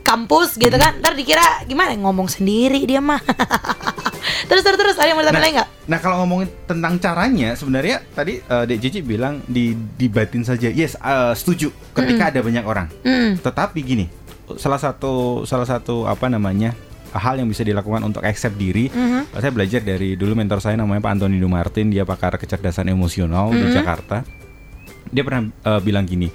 kampus 0.00 0.56
gitu 0.56 0.72
Hmm. 0.72 0.80
kan, 0.80 0.92
ntar 0.98 1.12
dikira 1.12 1.44
gimana 1.64 1.92
ngomong 1.94 2.26
sendiri 2.26 2.80
dia 2.82 2.98
mah. 2.98 3.20
terus 4.48 4.62
terus 4.62 4.78
terus 4.78 4.96
ada 4.96 5.04
yang 5.06 5.16
mau 5.16 5.22
Nah, 5.22 5.30
ditambahin 5.30 5.54
nggak? 5.54 5.68
nah 5.84 5.98
kalau 5.98 6.16
ngomongin 6.22 6.48
tentang 6.64 6.96
caranya 6.96 7.52
sebenarnya 7.52 8.00
tadi 8.10 8.40
eh, 8.40 8.64
Dek 8.64 8.78
Cici 8.78 9.00
bilang 9.00 9.44
di 9.44 9.72
dibatin 9.74 10.42
saja. 10.42 10.68
Yes, 10.68 10.96
eh, 10.96 11.32
setuju 11.34 11.68
ketika 11.92 12.32
ada 12.32 12.40
banyak 12.40 12.64
orang. 12.64 12.88
Hmm. 13.02 13.36
Tetapi 13.36 13.78
gini, 13.80 14.06
salah 14.56 14.80
satu 14.80 15.44
salah 15.44 15.68
satu 15.68 16.04
apa 16.04 16.28
namanya 16.28 16.72
hal 17.08 17.36
yang 17.36 17.48
bisa 17.48 17.60
dilakukan 17.60 18.00
untuk 18.02 18.20
accept 18.20 18.56
diri. 18.56 18.88
Mhm. 18.88 19.32
Saya 19.34 19.48
belajar 19.48 19.80
dari 19.80 20.12
dulu 20.12 20.32
mentor 20.32 20.60
saya 20.60 20.76
namanya 20.76 21.00
Pak 21.00 21.12
Antoni 21.16 21.40
Martin, 21.40 21.88
dia 21.88 22.04
pakar 22.04 22.36
kecerdasan 22.36 22.88
emosional 22.88 23.48
di 23.48 23.64
Jakarta. 23.66 24.24
Dia 25.08 25.24
pernah 25.24 25.48
eh, 25.48 25.80
bilang 25.80 26.04
gini, 26.04 26.28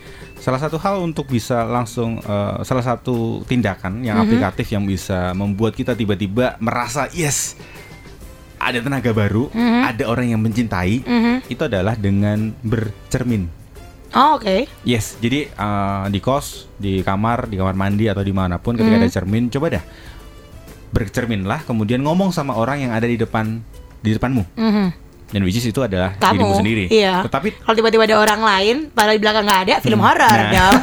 salah 0.43 0.59
satu 0.59 0.75
hal 0.75 0.99
untuk 0.99 1.31
bisa 1.31 1.63
langsung 1.63 2.19
eh, 2.19 2.55
salah 2.67 2.83
satu 2.83 3.47
tindakan 3.47 4.03
yang 4.03 4.19
Mhm. 4.19 4.23
aplikatif 4.27 4.67
yang 4.75 4.83
bisa 4.83 5.31
membuat 5.31 5.71
kita 5.71 5.95
tiba-tiba 5.95 6.59
merasa 6.59 7.07
yes 7.15 7.55
ada 8.59 8.79
tenaga 8.79 9.11
baru, 9.11 9.47
Mhm. 9.51 9.81
ada 9.87 10.03
orang 10.07 10.27
yang 10.31 10.39
mencintai, 10.39 11.03
Mhm. 11.03 11.35
itu 11.51 11.61
adalah 11.63 11.99
dengan 11.99 12.51
bercermin. 12.63 13.47
Oh, 14.15 14.39
oke. 14.39 14.67
Yes, 14.83 15.15
jadi 15.19 15.47
eh, 15.47 16.03
di 16.07 16.19
kos, 16.19 16.67
di 16.75 17.03
kamar, 17.03 17.47
di 17.47 17.59
kamar 17.59 17.75
mandi 17.75 18.07
atau 18.07 18.23
di 18.23 18.31
mana 18.31 18.59
pun 18.59 18.75
ketika 18.75 18.95
Mhm. 18.95 19.03
ada 19.03 19.11
cermin, 19.11 19.43
coba 19.47 19.79
dah 19.79 19.83
bercerminlah, 20.93 21.65
kemudian 21.65 22.03
ngomong 22.05 22.29
sama 22.29 22.53
orang 22.53 22.87
yang 22.87 22.91
ada 22.93 23.07
di 23.09 23.17
depan 23.17 23.59
di 23.99 24.11
depanmu. 24.13 24.43
Mhm. 24.55 24.87
Dan 25.33 25.41
which 25.41 25.57
is 25.57 25.65
itu 25.65 25.81
adalah 25.81 26.13
Kamu, 26.13 26.37
dirimu 26.37 26.53
sendiri. 26.55 26.85
iya. 26.87 27.25
Tetapi 27.25 27.57
Kalau 27.59 27.73
tiba-tiba 27.73 28.05
ada 28.05 28.17
orang 28.17 28.39
lain, 28.39 28.75
padahal 28.87 29.17
di 29.17 29.21
belakang 29.21 29.43
nggak 29.43 29.61
ada, 29.65 29.75
film 29.81 29.97
Hmm, 29.97 30.05
horor 30.05 30.29
nah. 30.29 30.51
dong. 30.53 30.77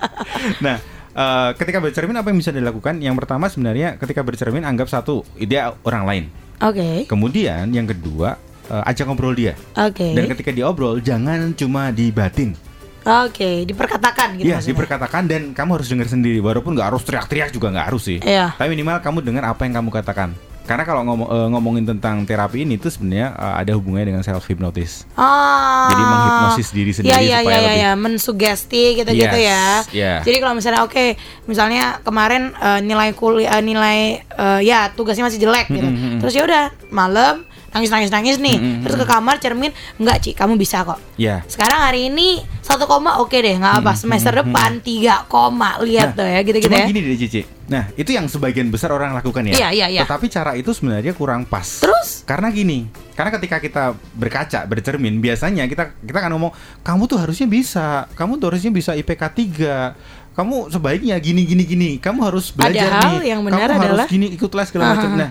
nah, 0.64 0.76
eh, 1.12 1.50
ketika 1.54 1.78
bercermin 1.78 2.16
apa 2.16 2.26
yang 2.26 2.38
bisa 2.38 2.50
dilakukan? 2.50 2.96
Yang 2.98 3.14
pertama 3.18 3.44
sebenarnya 3.46 3.94
ketika 3.96 4.20
bercermin 4.20 4.64
anggap 4.64 4.88
satu 4.88 5.20
dia 5.36 5.76
orang 5.82 6.04
lain. 6.04 6.24
Oke, 6.58 7.04
Kemudian 7.04 7.68
yang 7.68 7.84
kedua 7.84 8.38
eh, 8.64 8.82
ajak 8.86 9.04
ngobrol 9.04 9.34
dia. 9.34 9.52
oke, 9.74 10.08
Dan 10.14 10.24
ketika 10.26 10.50
diobrol 10.50 10.96
jangan 10.98 11.52
cuma 11.52 11.90
dibatin. 11.90 12.56
oke, 13.02 13.66
diperkatakan 13.66 14.38
gitu. 14.38 14.46
Iya, 14.46 14.62
diperkatakan 14.62 15.26
dan 15.26 15.42
kamu 15.50 15.70
harus 15.74 15.90
dengar 15.90 16.06
sendiri. 16.06 16.38
Walaupun 16.38 16.72
nggak 16.72 16.88
harus 16.88 17.02
teriak-teriak 17.02 17.50
juga 17.50 17.68
nggak 17.68 17.86
harus 17.90 18.02
sih. 18.04 18.18
Iya. 18.18 18.54
Tapi 18.54 18.70
minimal 18.70 19.02
kamu 19.02 19.18
dengar 19.20 19.44
apa 19.44 19.66
yang 19.66 19.74
kamu 19.76 19.90
katakan. 19.92 20.30
Karena 20.62 20.84
kalau 20.84 21.02
ngomong, 21.02 21.28
eh, 21.28 21.48
ngomongin 21.50 21.84
tentang 21.84 22.22
terapi 22.22 22.62
ini 22.62 22.76
itu 22.76 22.86
sebenarnya 22.86 23.34
eh, 23.34 23.54
ada 23.60 23.72
hubungannya 23.74 24.08
dengan 24.10 24.22
self 24.22 24.46
hypnosis. 24.46 25.04
Oh. 25.14 25.88
Jadi 25.88 26.02
menghipnosis 26.02 26.68
diri 26.70 26.92
sendiri 26.92 27.12
Iya, 27.12 27.20
iya, 27.20 27.38
supaya 27.38 27.50
iya, 27.52 27.60
lebih- 27.60 27.78
iya, 27.78 27.90
mensugesti 27.94 28.82
gitu-gitu 28.94 29.38
Yes, 29.38 29.50
ya. 29.50 29.64
iya. 29.90 30.12
Jadi 30.22 30.36
kalau 30.38 30.54
misalnya 30.54 30.80
oke, 30.82 31.06
misalnya 31.44 31.84
kemarin 32.00 32.54
eh, 32.54 32.80
nilai 32.80 33.10
kuliah 33.12 33.58
nilai 33.58 33.98
eh, 34.22 34.60
ya 34.62 34.90
tugasnya 34.90 35.26
masih 35.26 35.38
jelek 35.38 35.66
gitu. 35.68 35.82
Mm, 35.84 35.94
mm, 35.94 36.08
mm. 36.16 36.18
Terus 36.22 36.32
ya 36.32 36.42
udah 36.42 36.64
malam 36.88 37.42
nangis 37.72 37.90
nangis 37.90 38.10
nangis 38.12 38.36
nih. 38.36 38.56
Mm, 38.56 38.68
mm, 38.68 38.80
Terus 38.84 38.96
ke 39.00 39.06
kamar 39.08 39.36
cermin, 39.40 39.72
enggak 39.96 40.16
Ci, 40.20 40.30
kamu 40.36 40.60
bisa 40.60 40.84
kok. 40.84 41.00
Ya. 41.16 41.40
Sekarang 41.48 41.80
hari 41.80 42.12
ini 42.12 42.44
satu 42.60 42.84
koma 42.84 43.18
oke 43.18 43.32
deh, 43.32 43.56
nggak 43.56 43.80
apa. 43.80 43.92
Semester 43.96 44.44
depan 44.44 44.84
tiga 44.84 45.24
koma, 45.26 45.80
lihat 45.80 46.14
tuh 46.14 46.28
ya 46.28 46.40
gitu-gitu 46.44 46.68
cuma 46.68 46.84
ya. 46.84 46.86
gini 46.86 47.00
deh 47.00 47.16
Cici. 47.16 47.42
Nah, 47.72 47.88
itu 47.96 48.12
yang 48.12 48.28
sebagian 48.28 48.68
besar 48.68 48.92
orang 48.92 49.16
lakukan 49.16 49.48
ya. 49.48 49.54
Iya, 49.56 49.68
iya, 49.72 49.86
iya. 49.88 50.00
Tetapi 50.04 50.28
cara 50.28 50.52
itu 50.52 50.76
sebenarnya 50.76 51.16
kurang 51.16 51.48
pas. 51.48 51.64
Terus? 51.64 52.20
Karena 52.28 52.52
gini, 52.52 52.84
karena 53.16 53.32
ketika 53.32 53.56
kita 53.56 53.84
berkaca, 54.12 54.68
bercermin, 54.68 55.24
biasanya 55.24 55.64
kita 55.64 55.96
kita 56.04 56.18
akan 56.20 56.32
ngomong, 56.36 56.52
kamu 56.84 57.02
tuh 57.08 57.18
harusnya 57.24 57.48
bisa, 57.48 58.04
kamu 58.12 58.36
tuh 58.36 58.52
harusnya 58.52 58.68
bisa 58.68 58.92
IPK 58.92 59.22
3 59.32 60.22
kamu 60.32 60.72
sebaiknya 60.72 61.16
gini 61.20 61.44
gini 61.44 61.64
gini, 61.68 61.90
kamu 62.00 62.24
harus 62.24 62.56
belajar 62.56 62.88
Padahal 62.88 63.20
nih, 63.20 63.28
yang 63.36 63.40
benar 63.44 63.68
kamu 63.68 63.80
adalah- 63.84 64.06
harus 64.08 64.12
gini 64.16 64.26
ikut 64.32 64.48
les 64.48 64.66
segala 64.72 64.84
macam. 64.96 65.10
Nah, 65.12 65.30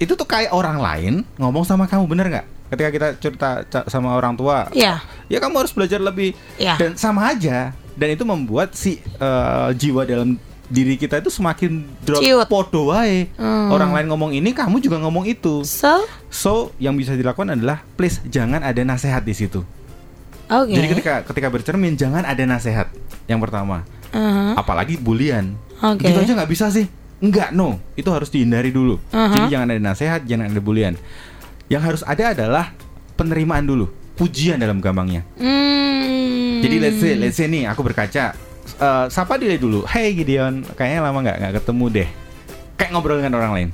itu 0.00 0.12
tuh 0.12 0.24
kayak 0.24 0.50
orang 0.50 0.80
lain 0.80 1.14
ngomong 1.36 1.62
sama 1.62 1.84
kamu 1.84 2.08
bener 2.08 2.26
nggak? 2.28 2.46
Ketika 2.70 2.88
kita 2.88 3.08
cerita 3.18 3.48
sama 3.84 4.14
orang 4.14 4.32
tua, 4.32 4.70
Iya. 4.70 5.02
ya 5.26 5.38
kamu 5.38 5.60
harus 5.60 5.70
belajar 5.70 5.98
lebih 5.98 6.32
Iya. 6.56 6.74
dan 6.74 6.94
sama 6.94 7.28
aja 7.28 7.74
dan 7.94 8.08
itu 8.08 8.24
membuat 8.24 8.72
si 8.72 8.96
eh, 8.98 9.68
jiwa 9.74 10.06
dalam 10.06 10.38
diri 10.66 10.94
kita 10.94 11.18
itu 11.18 11.28
semakin 11.28 11.82
drop 12.00 12.22
Ciut. 12.22 12.46
podo 12.46 12.94
wae. 12.94 13.26
Hmm. 13.34 13.68
Orang 13.68 13.90
lain 13.90 14.06
ngomong 14.06 14.30
ini, 14.30 14.54
kamu 14.54 14.78
juga 14.78 15.02
ngomong 15.02 15.26
itu. 15.26 15.66
So, 15.66 16.06
So, 16.30 16.52
yang 16.78 16.94
bisa 16.94 17.12
dilakukan 17.12 17.52
adalah 17.52 17.82
please 17.94 18.22
jangan 18.24 18.62
ada 18.62 18.78
nasihat 18.80 19.20
di 19.20 19.34
situ. 19.34 19.66
oke. 20.46 20.70
Jadi 20.70 20.86
ketika 20.88 21.26
ketika 21.26 21.50
bercermin 21.50 21.98
jangan 21.98 22.22
ada 22.22 22.42
nasihat. 22.42 22.86
Yang 23.26 23.40
pertama, 23.44 23.82
Uh-huh. 24.10 24.54
apalagi 24.54 24.94
bulian. 24.94 25.58
Oke. 25.80 26.06
Gitu 26.06 26.18
aja 26.18 26.32
nggak 26.34 26.50
bisa 26.50 26.70
sih. 26.70 26.86
Enggak, 27.20 27.52
no. 27.52 27.76
Itu 27.96 28.08
harus 28.10 28.32
dihindari 28.32 28.72
dulu. 28.72 28.96
Uh-huh. 28.96 29.32
Jadi 29.36 29.46
jangan 29.52 29.68
ada 29.70 29.80
nasihat, 29.80 30.20
jangan 30.24 30.48
ada 30.48 30.60
bulian. 30.60 30.96
Yang 31.68 31.82
harus 31.86 32.02
ada 32.02 32.34
adalah 32.34 32.72
penerimaan 33.14 33.68
dulu, 33.68 33.92
pujian 34.16 34.56
dalam 34.56 34.80
gampangnya. 34.80 35.22
Hmm. 35.36 36.64
Jadi 36.64 36.76
let's 36.80 36.98
say, 36.98 37.12
let's 37.14 37.36
say 37.36 37.46
nih 37.46 37.68
aku 37.68 37.84
berkaca, 37.84 38.32
eh, 38.80 39.06
sapa 39.12 39.36
dia 39.36 39.54
dulu, 39.60 39.84
Hey 39.84 40.16
Gideon, 40.16 40.64
kayaknya 40.74 41.00
lama 41.04 41.20
nggak 41.20 41.36
nggak 41.36 41.54
ketemu 41.62 41.84
deh, 41.92 42.08
kayak 42.80 42.90
ngobrol 42.90 43.20
dengan 43.20 43.38
orang 43.38 43.52
lain. 43.52 43.68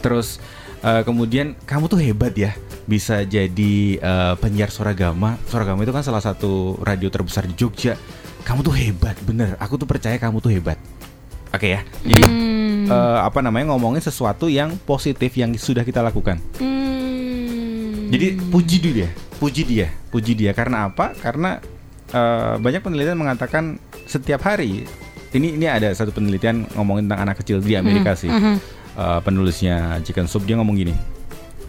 Terus 0.00 0.40
eh, 0.80 1.04
kemudian 1.04 1.54
kamu 1.68 1.84
tuh 1.86 2.00
hebat 2.00 2.32
ya, 2.32 2.56
bisa 2.88 3.22
jadi 3.22 3.74
eh, 4.00 4.34
penyiar 4.40 4.72
suara 4.72 4.96
gama. 4.96 5.38
Suara 5.46 5.68
gama 5.68 5.84
itu 5.84 5.92
kan 5.92 6.02
salah 6.02 6.24
satu 6.24 6.80
radio 6.80 7.12
terbesar 7.12 7.44
di 7.44 7.54
Jogja. 7.54 7.94
Kamu 8.42 8.64
tuh 8.64 8.72
hebat, 8.72 9.14
bener. 9.22 9.54
Aku 9.60 9.76
tuh 9.76 9.86
percaya 9.86 10.16
kamu 10.16 10.40
tuh 10.40 10.50
hebat. 10.50 10.80
Oke 11.54 11.78
ya. 11.78 11.84
Jadi 12.02 12.24
Hmm. 12.26 12.49
Eh, 12.90 13.18
apa 13.22 13.38
namanya 13.40 13.72
ngomongin 13.72 14.02
sesuatu 14.02 14.50
yang 14.50 14.74
positif 14.82 15.30
yang 15.38 15.54
sudah 15.54 15.86
kita 15.86 16.02
lakukan. 16.02 16.42
Hmm. 16.58 18.10
Jadi 18.10 18.36
puji 18.50 18.76
dia, 18.82 19.08
puji 19.38 19.62
dia, 19.62 19.88
puji 20.10 20.34
dia. 20.34 20.50
Karena 20.50 20.90
apa? 20.90 21.14
Karena 21.14 21.62
eh, 22.10 22.54
banyak 22.58 22.82
penelitian 22.82 23.18
mengatakan 23.18 23.78
setiap 24.10 24.42
hari 24.42 24.82
ini 25.30 25.54
ini 25.54 25.66
ada 25.70 25.94
satu 25.94 26.10
penelitian 26.10 26.66
ngomongin 26.74 27.06
tentang 27.06 27.22
anak 27.30 27.36
kecil 27.42 27.62
di 27.62 27.78
Amerika 27.78 28.18
sih. 28.18 28.30
mhm. 28.30 28.82
Eh, 28.90 29.20
penulisnya 29.22 30.02
Chicken 30.02 30.26
Soup 30.26 30.42
dia 30.42 30.58
ngomong 30.58 30.74
gini. 30.74 30.92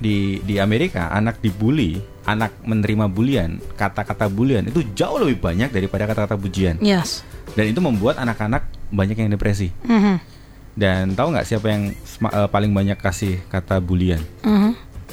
Di 0.02 0.42
di 0.42 0.58
Amerika 0.58 1.14
anak 1.14 1.38
dibully, 1.38 2.02
anak 2.26 2.50
menerima 2.66 3.06
bulian, 3.06 3.62
kata-kata 3.78 4.26
bulian 4.26 4.66
itu 4.66 4.82
jauh 4.98 5.22
lebih 5.22 5.38
banyak 5.38 5.70
daripada 5.70 6.10
kata-kata 6.10 6.34
pujian. 6.34 6.82
Yes. 6.82 7.22
Dan 7.54 7.70
itu 7.70 7.78
membuat 7.78 8.18
anak-anak 8.18 8.66
banyak 8.90 9.22
yang 9.22 9.30
depresi. 9.30 9.70
Mhm. 9.86 10.41
Dan 10.72 11.14
tahu 11.14 11.32
nggak 11.32 11.46
siapa 11.46 11.68
yang 11.68 11.92
eh, 12.24 12.48
paling 12.48 12.72
banyak 12.72 12.96
kasih 12.96 13.44
kata 13.46 13.78
bulian? 13.78 14.22
Mhm. 14.42 14.72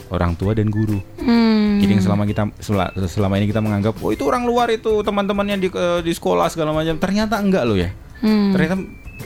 Orang 0.09 0.33
tua 0.35 0.55
dan 0.55 0.68
guru. 0.68 1.03
Hmm. 1.18 1.79
Jadi 1.79 2.01
selama 2.01 2.25
kita 2.25 2.49
sel- 2.59 2.81
selama 3.07 3.37
ini 3.37 3.47
kita 3.47 3.59
menganggap 3.59 3.99
oh 3.99 4.09
itu 4.09 4.25
orang 4.25 4.42
luar 4.42 4.66
itu 4.68 5.03
teman-temannya 5.03 5.57
di 5.59 5.68
eh, 5.68 6.01
di 6.01 6.12
sekolah 6.12 6.49
segala 6.49 6.73
macam 6.73 6.97
ternyata 6.97 7.37
enggak 7.37 7.64
loh 7.64 7.77
ya. 7.77 7.90
Hmm. 8.18 8.51
Ternyata 8.51 8.75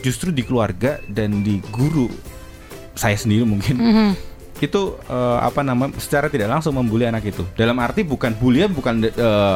justru 0.01 0.29
di 0.29 0.41
keluarga 0.41 0.97
dan 1.05 1.39
di 1.39 1.61
guru 1.67 2.09
saya 2.93 3.15
sendiri 3.15 3.41
mungkin 3.43 3.75
Mhm. 3.75 4.09
itu 4.59 4.81
eh, 5.03 5.39
apa 5.39 5.61
namanya 5.61 5.97
secara 5.97 6.27
tidak 6.27 6.49
langsung 6.49 6.73
membuli 6.73 7.05
anak 7.05 7.23
itu. 7.23 7.45
Dalam 7.53 7.77
arti 7.77 8.01
bukan 8.01 8.33
bulian 8.33 8.69
bukan 8.69 9.05
eh, 9.05 9.13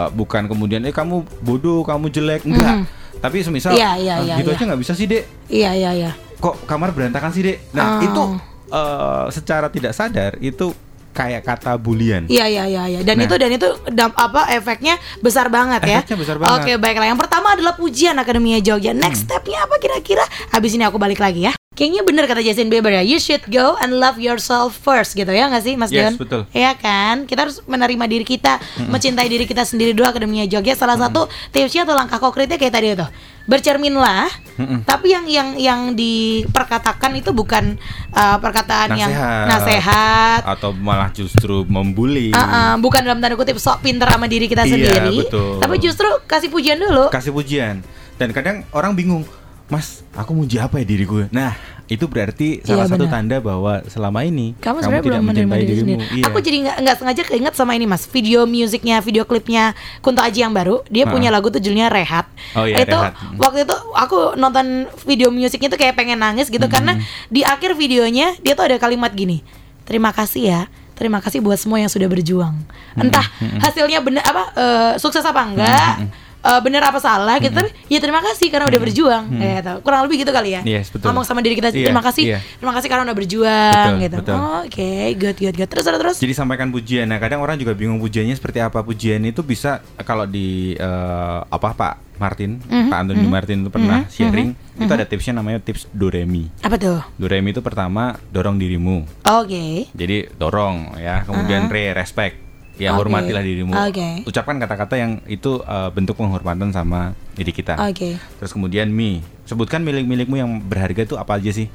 bukan 0.10 0.46
kemudian 0.46 0.82
eh 0.84 0.94
kamu 0.94 1.26
bodoh, 1.40 1.82
kamu 1.82 2.08
jelek, 2.08 2.46
enggak. 2.46 2.86
Tapi 3.18 3.42
semisal 3.42 3.74
Iya, 3.74 3.98
iya, 3.98 4.14
"Ah, 4.14 4.22
iya, 4.22 4.36
gitu 4.38 4.50
iya. 4.50 4.58
aja 4.58 4.64
nggak 4.64 4.82
bisa 4.82 4.94
sih, 4.94 5.06
Dek. 5.06 5.26
Iya 5.50 5.72
iya 5.74 5.92
iya. 5.92 6.12
Kok 6.38 6.64
kamar 6.64 6.92
berantakan 6.92 7.30
sih, 7.30 7.42
Dek? 7.42 7.58
Nah, 7.72 7.98
Oh. 7.98 8.04
itu 8.04 8.24
eh, 8.68 9.26
secara 9.32 9.68
tidak 9.68 9.92
sadar 9.92 10.36
itu 10.38 10.70
kayak 11.10 11.42
kata 11.42 11.74
bulian. 11.76 12.30
Iya 12.30 12.46
iya 12.46 12.64
iya 12.64 12.84
iya. 12.86 13.00
Dan 13.02 13.18
Nah. 13.18 13.26
itu 13.26 13.36
dan 13.36 13.50
itu 13.50 13.66
dam- 13.90 14.14
apa 14.14 14.54
efeknya 14.54 14.94
besar 15.18 15.50
banget 15.50 15.82
ya. 15.82 16.00
Efeknya 16.00 16.18
besar 16.20 16.38
banget. 16.38 16.62
Oke, 16.62 16.72
baiklah. 16.78 17.08
Yang 17.08 17.20
pertama 17.20 17.48
adalah 17.52 17.74
pujian 17.74 18.14
Akademia 18.14 18.62
Jogja. 18.62 18.94
Next 18.94 19.26
Hmm. 19.26 19.34
stepnya 19.34 19.66
apa 19.66 19.82
kira-kira? 19.82 20.22
Habis 20.52 20.78
ini 20.78 20.86
aku 20.86 20.96
balik 20.96 21.18
lagi 21.18 21.50
ya. 21.50 21.57
Kayaknya 21.78 22.02
bener 22.02 22.26
kata 22.26 22.42
Justin 22.42 22.68
Bieber 22.68 22.90
ya. 22.90 23.00
You 23.00 23.16
should 23.18 23.46
go 23.46 23.78
and 23.78 23.94
love 23.96 24.18
yourself 24.18 24.74
first 24.76 25.14
gitu 25.14 25.30
ya 25.30 25.46
nggak 25.46 25.62
sih 25.62 25.78
Mas 25.78 25.88
Yes, 25.88 26.10
Dion? 26.10 26.14
betul. 26.18 26.42
Iya 26.50 26.74
kan? 26.74 27.24
Kita 27.24 27.46
harus 27.46 27.62
menerima 27.64 28.02
diri 28.04 28.26
kita, 28.26 28.58
mencintai 28.84 29.30
diri 29.30 29.46
kita 29.46 29.62
sendiri 29.62 29.94
dulu 29.94 30.10
Akademia 30.10 30.44
Jogja. 30.44 30.74
Salah 30.74 30.98
satu 30.98 31.26
tipsnya 31.48 31.86
atau 31.86 31.94
langkah 31.94 32.18
konkretnya 32.18 32.58
kayak 32.58 32.74
tadi 32.74 32.88
itu. 32.92 33.06
Bercerminlah. 33.48 34.26
Mm-mm. 34.58 34.84
Tapi 34.84 35.08
yang 35.08 35.24
yang 35.24 35.50
yang 35.56 35.80
diperkatakan 35.94 37.14
itu 37.14 37.30
bukan 37.32 37.78
uh, 38.10 38.38
perkataan 38.38 38.98
yang 38.98 39.14
nasehat 39.48 40.42
atau 40.44 40.74
malah 40.74 41.10
justru 41.10 41.62
membuli. 41.64 42.34
Ah, 42.34 42.74
bukan 42.76 43.02
dalam 43.02 43.18
tanda 43.18 43.34
kutip 43.34 43.56
sok 43.56 43.82
pinter 43.82 44.06
sama 44.06 44.26
diri 44.26 44.46
kita 44.46 44.64
Iya, 44.64 44.74
sendiri, 44.74 45.16
betul. 45.24 45.62
tapi 45.62 45.76
justru 45.78 46.10
kasih 46.26 46.50
pujian 46.50 46.76
dulu. 46.76 47.08
kasih 47.08 47.32
pujian 47.32 47.86
dan 48.18 48.30
kadang 48.32 48.66
orang 48.72 48.92
bingung 48.92 49.24
mas 49.68 50.04
aku 50.12 50.32
muji 50.32 50.58
apa 50.58 50.80
ya 50.80 50.86
diri 50.86 51.04
gue 51.04 51.28
nah 51.30 51.52
itu 51.88 52.04
berarti 52.04 52.60
Iya, 52.60 52.68
salah 52.68 52.86
satu 52.86 53.08
benar. 53.08 53.16
tanda 53.16 53.38
bahwa 53.40 53.80
selama 53.88 54.20
ini 54.22 54.60
Kamu 54.60 54.84
sebenarnya 54.84 55.08
tidak 55.08 55.24
mencintai 55.24 55.56
diri 55.58 55.72
dirimu 55.72 55.88
sendiri. 55.96 56.16
iya. 56.20 56.24
Aku 56.28 56.38
jadi 56.40 56.58
nggak 56.60 56.78
nggak 56.84 56.96
sengaja 57.00 57.22
keinget 57.24 57.54
sama 57.56 57.72
ini 57.74 57.88
mas, 57.88 58.04
video 58.06 58.44
musiknya, 58.44 59.00
video 59.00 59.24
klipnya 59.24 59.72
Kunto 60.02 60.20
Aji 60.20 60.44
yang 60.44 60.52
baru. 60.52 60.84
Dia 60.86 61.08
Ah. 61.08 61.16
punya 61.16 61.32
lagu 61.32 61.48
tuh 61.48 61.64
judulnya 61.64 61.88
Rehat. 61.88 62.28
Oh 62.54 62.68
iya, 62.68 62.84
itu 62.84 62.92
Rehat. 62.92 63.16
Mm. 63.16 63.40
waktu 63.40 63.58
itu 63.64 63.76
aku 63.96 64.36
nonton 64.36 64.66
video 65.08 65.32
musiknya 65.32 65.70
tuh 65.70 65.80
kayak 65.80 65.96
pengen 65.96 66.20
nangis 66.20 66.48
gitu 66.48 66.68
karena 66.68 67.00
di 67.28 67.48
akhir 67.48 67.72
videonya 67.74 68.36
dia 68.38 68.52
tuh 68.52 68.68
ada 68.68 68.76
kalimat 68.78 69.16
gini. 69.16 69.40
Terima 69.84 70.12
kasih 70.12 70.44
ya. 70.44 70.62
Terima 70.92 71.24
kasih 71.24 71.40
buat 71.40 71.56
semua 71.56 71.80
yang 71.80 71.88
sudah 71.88 72.06
berjuang. 72.06 72.68
Entah 72.96 73.24
hasilnya 73.62 74.04
bener 74.04 74.28
apa 74.28 74.44
eh, 74.52 74.94
sukses 75.00 75.24
apa 75.24 75.40
enggak. 75.40 76.04
Eh, 76.48 76.60
bener 76.60 76.82
apa 76.82 76.98
salah 76.98 77.36
gitu 77.38 77.52
tapi 77.52 77.70
ya 77.88 78.00
terima 78.00 78.22
kasih 78.22 78.48
karena 78.48 78.66
udah 78.66 78.80
berjuang 78.80 79.24
gitu. 79.30 79.72
kurang 79.82 80.02
lebih 80.08 80.24
gitu 80.24 80.32
kali 80.32 80.50
ya 80.52 80.62
Yes, 80.64 80.88
betul. 80.88 81.12
ngomong 81.12 81.24
sama 81.24 81.40
diri 81.40 81.54
kita 81.54 81.70
Iya, 81.70 81.92
terima 81.92 82.00
kasih 82.00 82.24
iya. 82.26 82.40
terima 82.56 82.72
kasih 82.72 82.88
karena 82.88 83.04
udah 83.04 83.18
berjuang 83.18 83.74
Betul, 83.92 84.02
gitu 84.02 84.16
betul. 84.18 84.36
Oh, 84.36 84.60
oke 84.64 84.90
good 85.16 85.38
good 85.38 85.56
good 85.56 85.70
terus 85.70 85.84
terus 85.84 86.00
terus 86.00 86.18
jadi 86.18 86.34
sampaikan 86.34 86.70
pujian 86.70 87.06
nah 87.06 87.18
kadang 87.18 87.40
orang 87.40 87.56
juga 87.56 87.72
bingung 87.72 88.00
pujiannya 88.00 88.34
seperti 88.34 88.60
apa 88.60 88.80
pujian 88.80 89.20
itu 89.22 89.42
bisa 89.42 89.84
kalau 90.02 90.24
di 90.24 90.74
eh, 90.74 91.40
apa 91.44 91.70
pak 91.72 91.94
Martin, 92.18 92.58
Mhm, 92.58 92.90
Pak 92.90 92.98
Anthony 92.98 93.22
mhm. 93.22 93.30
Martin 93.30 93.58
itu 93.62 93.70
pernah 93.70 94.02
Mhm, 94.02 94.10
sharing. 94.10 94.50
mhm, 94.50 94.82
Itu 94.82 94.92
ada 94.92 95.06
tipsnya 95.06 95.38
namanya 95.38 95.62
tips 95.62 95.86
Doremi. 95.92 96.50
Apa 96.66 96.74
tuh? 96.74 96.98
Doremi 97.14 97.54
itu 97.54 97.62
pertama 97.62 98.18
dorong 98.28 98.58
dirimu. 98.58 99.06
Oke. 99.24 99.86
Jadi 99.94 100.26
dorong 100.34 100.98
ya, 100.98 101.22
kemudian 101.22 101.70
Uh-huh. 101.70 101.78
re 101.78 101.94
respect. 101.94 102.47
Ya 102.78 102.94
Oke. 102.94 103.02
hormatilah 103.02 103.42
dirimu. 103.42 103.74
Oke. 103.74 104.22
Ucapkan 104.24 104.56
kata-kata 104.56 104.96
yang 104.96 105.18
itu 105.26 105.60
uh, 105.60 105.90
bentuk 105.90 106.14
penghormatan 106.14 106.70
sama 106.70 107.12
diri 107.34 107.50
kita. 107.50 107.74
Oke. 107.76 108.22
Terus 108.38 108.52
kemudian 108.52 108.88
mi, 108.88 109.20
sebutkan 109.44 109.82
milik-milikmu 109.82 110.36
yang 110.36 110.62
berharga 110.62 111.02
itu 111.04 111.16
apa 111.16 111.36
aja 111.36 111.50
sih? 111.50 111.68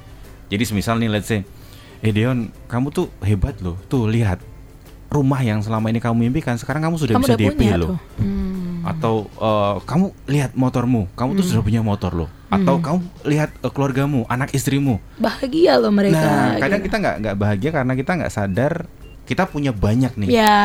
Jadi 0.47 0.63
semisal 0.63 0.97
nih 0.97 1.11
let's 1.11 1.27
say, 1.27 1.43
eh 1.99 2.11
Deon, 2.11 2.55
kamu 2.67 2.89
tuh 2.89 3.11
hebat 3.21 3.59
loh. 3.59 3.75
Tuh 3.87 4.07
lihat 4.07 4.39
rumah 5.09 5.39
yang 5.39 5.61
selama 5.61 5.87
ini 5.87 5.99
kamu 5.99 6.17
mimpikan 6.23 6.57
sekarang 6.57 6.81
kamu 6.81 6.97
sudah 6.97 7.15
Kamu 7.15 7.25
bisa 7.25 7.35
udah 7.35 7.43
DP 7.45 7.59
punya 7.59 7.77
loh. 7.77 7.89
tuh. 7.89 7.99
Hmm. 8.17 8.81
Atau 8.83 9.15
eh, 9.29 9.77
kamu 9.83 10.07
lihat 10.27 10.51
motormu, 10.55 11.11
kamu 11.13 11.31
tuh 11.35 11.45
sudah 11.45 11.63
punya 11.63 11.83
motor 11.83 12.15
loh. 12.17 12.31
Atau 12.47 12.79
Hmm. 12.79 12.85
kamu 12.85 12.99
lihat 13.27 13.51
eh, 13.57 13.71
keluargamu, 13.71 14.23
anak 14.27 14.51
istrimu. 14.53 15.03
Bahagia 15.17 15.77
loh 15.77 15.91
mereka. 15.91 16.17
Nah, 16.17 16.57
kadang 16.57 16.79
gitu. 16.79 16.87
kita 16.89 16.97
nggak 16.97 17.17
nggak 17.19 17.37
bahagia 17.37 17.71
karena 17.73 17.93
kita 17.93 18.11
nggak 18.15 18.33
sadar 18.33 18.75
kita 19.23 19.47
punya 19.47 19.71
banyak 19.71 20.13
nih. 20.17 20.29
Ya. 20.35 20.59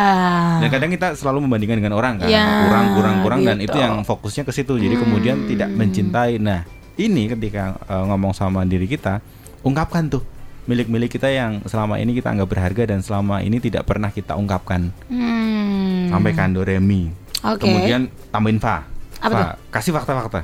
Dan 0.58 0.68
kadang 0.68 0.90
kita 0.90 1.14
selalu 1.14 1.46
membandingkan 1.46 1.78
dengan 1.78 1.94
orang 1.94 2.18
kan, 2.18 2.28
Ya, 2.28 2.66
kurang, 2.66 2.86
kurang, 2.94 3.16
kurang, 3.22 3.40
dan 3.42 3.58
gitu. 3.58 3.72
itu 3.72 3.78
yang 3.78 4.02
fokusnya 4.02 4.44
ke 4.44 4.52
situ. 4.52 4.76
Jadi 4.76 4.96
kemudian 4.96 5.38
Hmm. 5.38 5.48
tidak 5.48 5.70
mencintai. 5.70 6.38
Nah, 6.38 6.66
ini 6.96 7.30
ketika 7.30 7.78
uh, 7.86 8.04
ngomong 8.08 8.34
sama 8.34 8.64
diri 8.64 8.86
kita, 8.86 9.22
ungkapkan 9.62 10.10
tuh 10.10 10.26
milik-milik 10.66 11.08
kita 11.10 11.28
yang 11.28 11.64
selama 11.64 11.96
ini 11.96 12.12
kita 12.12 12.28
anggap 12.28 12.50
berharga 12.50 12.84
dan 12.88 13.00
selama 13.00 13.40
ini 13.40 13.58
tidak 13.58 13.86
pernah 13.86 14.10
kita 14.10 14.34
ungkapkan. 14.34 14.90
Hmm. 15.08 16.10
Sampaikan 16.10 16.52
do 16.52 16.62
re 16.62 16.78
mi. 16.78 17.14
Oke. 17.40 17.64
Kemudian 17.64 18.10
tambahin 18.28 18.58
fa. 18.58 18.84
Apa 19.18 19.32
Fa, 19.32 19.44
kasih 19.72 19.94
fakta-fakta. 19.94 20.44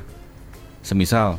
Semisal 0.80 1.36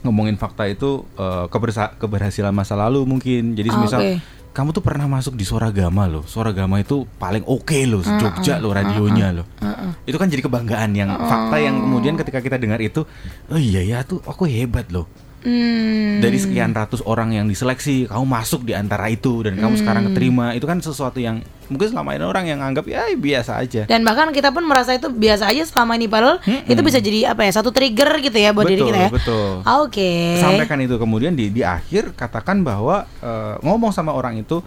ngomongin 0.00 0.36
fakta 0.36 0.64
itu 0.64 1.02
uh, 1.14 1.48
kebersa- 1.48 1.96
keberhasilan 1.96 2.50
masa 2.50 2.74
lalu 2.74 3.02
mungkin. 3.02 3.54
Jadi 3.54 3.68
Ah, 3.68 3.74
semisal 3.74 4.00
oke. 4.00 4.12
Kamu 4.54 4.70
tuh 4.70 4.86
pernah 4.86 5.10
masuk 5.10 5.34
di 5.34 5.42
Soragama 5.42 6.06
loh. 6.06 6.22
Soragama 6.30 6.78
itu 6.78 7.02
paling 7.18 7.42
oke 7.42 7.74
loh, 7.90 8.06
Jogja 8.06 8.62
loh 8.62 8.70
radionya 8.70 9.34
loh. 9.34 9.46
Heeh. 9.58 9.90
Itu 10.06 10.14
kan 10.14 10.30
jadi 10.30 10.46
kebanggaan 10.46 10.94
yang 10.94 11.10
fakta 11.10 11.58
yang 11.58 11.82
kemudian 11.82 12.14
ketika 12.14 12.38
kita 12.38 12.54
dengar 12.54 12.78
itu, 12.78 13.02
oh 13.50 13.58
iya 13.58 13.82
ya 13.82 14.06
tuh 14.06 14.22
aku 14.22 14.46
hebat 14.46 14.86
loh. 14.94 15.10
Hmm. 15.44 16.24
Dari 16.24 16.40
sekian 16.40 16.72
ratus 16.72 17.04
orang 17.04 17.36
yang 17.36 17.44
diseleksi, 17.44 18.08
kamu 18.08 18.24
masuk 18.24 18.64
di 18.64 18.72
antara 18.72 19.12
itu 19.12 19.44
dan 19.44 19.60
kamu 19.60 19.76
sekarang 19.76 20.02
keterima. 20.08 20.56
Itu 20.56 20.64
kan 20.64 20.80
sesuatu 20.80 21.20
yang 21.20 21.44
mungkin 21.68 21.92
selama 21.92 22.16
ini 22.16 22.24
orang 22.24 22.44
yang 22.48 22.60
anggap 22.64 22.88
ya 22.88 23.12
biasa 23.12 23.60
aja. 23.60 23.84
Dan 23.84 24.08
bahkan 24.08 24.32
kita 24.32 24.56
pun 24.56 24.64
merasa 24.64 24.96
itu 24.96 25.12
biasa 25.12 25.52
aja 25.52 25.68
selama 25.68 26.00
ini 26.00 26.08
padahal 26.08 26.40
itu 26.44 26.80
bisa 26.80 26.96
jadi 26.96 27.36
apa 27.36 27.44
ya 27.44 27.52
satu 27.60 27.76
trigger 27.76 28.24
gitu 28.24 28.36
ya 28.40 28.56
buat 28.56 28.64
diri 28.64 28.80
Betul, 28.80 28.88
kita 28.88 29.00
ya. 29.04 29.08
betul. 29.12 29.48
Oke. 29.84 30.10
Sampaikan 30.40 30.80
itu 30.80 30.96
kemudian 30.96 31.36
di 31.36 31.52
di 31.52 31.60
akhir 31.60 32.16
katakan 32.16 32.64
bahwa 32.64 33.04
eh, 33.20 33.54
ngomong 33.60 33.92
sama 33.92 34.16
orang 34.16 34.40
itu 34.40 34.64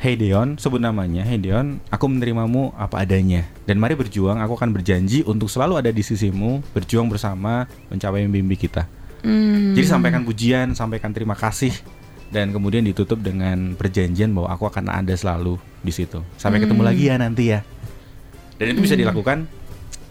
Hey 0.00 0.16
Deon, 0.16 0.56
sebut 0.56 0.80
namanya. 0.80 1.28
Hey 1.28 1.36
Deon, 1.36 1.76
aku 1.92 2.08
menerimamu 2.08 2.72
apa 2.80 3.04
adanya. 3.04 3.44
Dan 3.68 3.76
mari 3.76 3.92
berjuang, 3.92 4.40
aku 4.40 4.56
akan 4.56 4.72
berjanji 4.72 5.20
untuk 5.28 5.52
selalu 5.52 5.76
ada 5.76 5.92
di 5.92 6.00
sisimu, 6.00 6.64
berjuang 6.72 7.04
bersama 7.12 7.68
mencapai 7.92 8.24
mimpi 8.24 8.56
kita. 8.64 8.88
Hmm. 9.20 9.76
Jadi 9.76 9.86
sampaikan 9.86 10.22
pujian, 10.24 10.72
sampaikan 10.72 11.12
terima 11.12 11.36
kasih 11.36 11.72
dan 12.30 12.54
kemudian 12.54 12.86
ditutup 12.86 13.18
dengan 13.18 13.74
perjanjian 13.74 14.30
bahwa 14.30 14.54
aku 14.54 14.70
akan 14.70 14.86
ada 14.90 15.14
selalu 15.18 15.58
di 15.82 15.92
situ. 15.92 16.22
Sampai 16.38 16.62
ketemu 16.62 16.82
lagi 16.86 17.10
ya 17.10 17.18
nanti 17.18 17.50
ya. 17.52 17.60
Dan 18.56 18.76
itu 18.76 18.86
bisa 18.86 18.94
dilakukan 18.94 19.50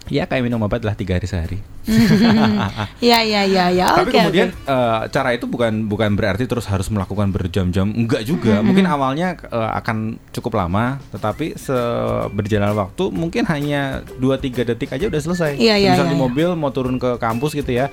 ya 0.09 0.25
kayak 0.25 0.41
minum 0.41 0.59
obat 0.65 0.81
lah 0.81 0.97
tiga 0.97 1.15
hari 1.15 1.29
sehari. 1.29 1.59
Ya 2.99 3.23
ya 3.23 3.47
ya 3.47 3.71
ya. 3.71 3.87
Tapi 4.03 4.11
Oke. 4.11 4.19
kemudian 4.19 4.49
oke. 4.51 4.67
eh, 4.67 4.99
cara 5.09 5.29
itu 5.33 5.45
bukan 5.47 5.87
bukan 5.87 6.13
berarti 6.13 6.45
terus 6.45 6.67
harus 6.67 6.91
melakukan 6.91 7.31
berjam-jam. 7.31 7.87
Enggak 7.89 8.27
juga. 8.27 8.59
Mungkin 8.59 8.85
awalnya 8.85 9.39
eh, 9.39 9.71
akan 9.79 10.19
cukup 10.35 10.59
lama, 10.59 10.99
tetapi 11.15 11.55
seberjalan 11.55 12.75
waktu 12.75 13.03
mungkin 13.09 13.47
hanya 13.47 14.03
2-3 14.19 14.67
detik 14.75 14.91
aja 14.91 15.07
udah 15.07 15.21
selesai. 15.23 15.55
Iya, 15.57 15.79
iya, 15.79 15.91
Misal 15.95 16.05
iya, 16.05 16.13
di 16.13 16.17
iya. 16.19 16.23
mobil 16.27 16.47
mau 16.59 16.69
turun 16.69 16.99
ke 16.99 17.15
kampus 17.17 17.55
gitu 17.55 17.71
ya. 17.71 17.87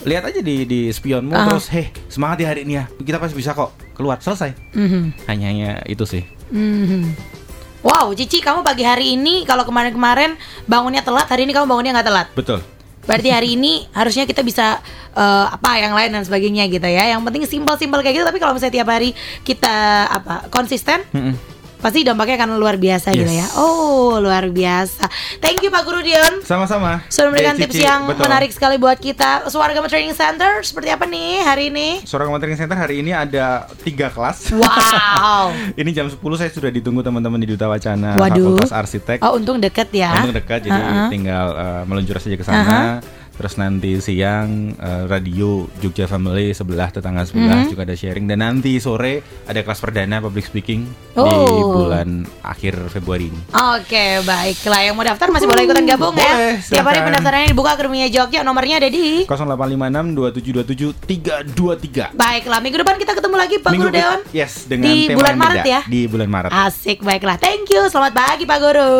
Lihat 0.00 0.32
aja 0.32 0.40
di 0.40 0.64
di 0.64 0.80
spionmu 0.88 1.32
Ah. 1.32 1.44
terus, 1.46 1.68
"Heh, 1.68 1.92
semangat 2.08 2.40
ya 2.40 2.48
hari 2.48 2.64
ini 2.64 2.76
ya. 2.76 2.88
Kita 2.88 3.20
pasti 3.20 3.36
bisa 3.36 3.52
kok." 3.52 3.76
Keluar 3.92 4.16
selesai. 4.16 4.56
Mhm. 4.72 5.28
Hanya 5.28 5.46
hanya 5.48 5.70
itu 5.84 6.08
sih. 6.08 6.24
Mhm. 6.48 7.12
Wow, 7.80 8.12
Cici, 8.12 8.40
kamu 8.40 8.60
pagi 8.60 8.84
hari 8.84 9.16
ini 9.16 9.44
kalau 9.44 9.64
kemarin-kemarin 9.64 10.36
bangunnya 10.64 11.00
telat, 11.00 11.28
hari 11.28 11.44
ini 11.44 11.52
kamu 11.52 11.64
bangunnya 11.64 11.96
nggak 11.96 12.08
telat. 12.08 12.28
Betul. 12.32 12.60
Berarti 13.04 13.28
hari 13.32 13.56
ini 13.56 13.88
harusnya 13.92 14.24
kita 14.24 14.40
bisa 14.40 14.80
eh, 15.10 15.46
apa 15.50 15.74
yang 15.76 15.90
lain 15.90 16.12
dan 16.12 16.22
sebagainya 16.22 16.70
gitu 16.70 16.86
ya. 16.86 17.10
Yang 17.10 17.20
penting 17.26 17.42
simpel-simpel 17.44 17.98
kayak 18.00 18.20
gitu. 18.20 18.26
Tapi 18.28 18.38
kalau 18.38 18.54
misalnya 18.54 18.78
tiap 18.78 18.88
hari 18.88 19.10
kita 19.42 19.74
apa 20.06 20.46
konsisten, 20.48 21.02
Mm-mm. 21.10 21.34
Pasti 21.80 22.04
dampaknya 22.04 22.36
akan 22.38 22.56
luar 22.56 22.76
biasa 22.76 23.10
gitu 23.10 23.26
ya. 23.26 23.42
Yes. 23.42 23.56
Oh, 23.56 24.20
luar 24.20 24.46
biasa. 24.46 25.08
Thank 25.40 25.64
you 25.64 25.72
Pak 25.72 25.82
Guru 25.82 26.00
Dion. 26.00 26.44
Sama-sama. 26.44 27.00
Sudah 27.08 27.32
memberikan 27.32 27.56
Eh, 27.56 27.64
tips 27.64 27.76
yang 27.76 28.04
betul. 28.06 28.28
menarik 28.28 28.52
sekali 28.52 28.76
buat 28.76 28.96
kita. 28.96 29.48
Suarga 29.48 29.80
Training 29.80 30.12
Center 30.12 30.60
seperti 30.60 30.92
apa 30.92 31.04
nih 31.04 31.40
hari 31.40 31.72
ini? 31.72 32.04
Suara 32.04 32.28
Training 32.28 32.60
Center 32.60 32.76
hari 32.76 33.00
ini 33.00 33.10
ada 33.10 33.64
tiga 33.80 34.12
kelas. 34.12 34.52
Wow. 34.52 35.52
Ini 35.80 35.90
jam 35.90 36.06
10 36.06 36.20
saya 36.36 36.50
sudah 36.52 36.68
ditunggu 36.68 37.00
teman-teman 37.00 37.40
di 37.40 37.48
Duta 37.48 37.66
Wacana 37.66 38.14
Waduh. 38.14 38.60
Fakultas 38.60 38.70
Arsitek. 38.70 39.18
Oh, 39.24 39.40
untung 39.40 39.56
deket 39.58 39.88
ya. 39.90 40.12
Untung 40.20 40.36
dekat 40.36 40.62
jadi 40.62 40.76
Uh-uh. 40.76 41.08
tinggal 41.08 41.46
eh, 41.56 41.82
meluncur 41.88 42.16
saja 42.20 42.36
ke 42.36 42.44
sana. 42.44 43.00
Terus 43.40 43.56
nanti 43.56 43.96
siang 43.98 44.48
eh, 44.74 45.04
radio 45.06 45.64
Jogja 45.78 46.04
Family 46.04 46.52
sebelah 46.52 46.88
tetangga 46.88 47.24
sebelah 47.24 47.38
Mm-hmm. 47.40 47.72
juga 47.72 47.82
ada 47.82 47.94
sharing 47.94 48.26
dan 48.26 48.38
nanti 48.38 48.76
sore 48.76 49.18
ada 49.42 49.56
kelas 49.58 49.80
perdana 49.80 50.20
public 50.20 50.44
speaking 50.44 50.84
di 51.10 51.18
Oh. 51.18 51.72
bulan 51.74 52.08
akhir 52.42 52.76
Februari 52.90 53.26
ini. 53.26 53.40
Oke, 53.74 54.20
baiklah. 54.20 54.80
Yang 54.82 54.94
mau 54.94 55.04
daftar 55.04 55.28
masih 55.30 55.46
boleh 55.46 55.64
ikutan 55.64 55.84
gabung 55.84 56.12
Boleh, 56.12 56.20
ya. 56.20 56.36
Tiap 56.60 56.84
hari 56.84 56.94
silakan. 56.94 57.06
pendaftarannya 57.08 57.48
dibuka 57.48 57.70
Akademinya 57.72 58.08
Jogja. 58.08 58.40
Nomornya 58.42 58.76
ada 58.76 58.88
di 58.88 59.24
0856 59.24 60.12
2727 60.12 60.92
323. 61.00 62.12
Baiklah, 62.12 62.58
minggu 62.58 62.78
depan 62.78 62.96
kita 62.96 63.12
ketemu 63.14 63.36
lagi 63.36 63.56
Pak 63.56 63.70
Guru 63.70 63.72
Minggu 63.72 63.88
Deon. 63.90 64.18
depan- 64.20 64.36
Yes, 64.36 64.52
dengan 64.64 64.84
Di 64.86 64.98
tema 65.06 65.16
bulan 65.16 65.34
Maret 65.34 65.56
beda. 65.56 65.70
ya? 65.70 65.80
Di 65.82 66.00
bulan 66.06 66.28
Maret. 66.28 66.50
Asik, 66.52 66.98
baiklah. 67.00 67.36
Thank 67.36 67.66
you. 67.68 67.82
Selamat 67.86 68.12
pagi 68.14 68.44
Pak 68.44 68.58
Guru. 68.60 68.92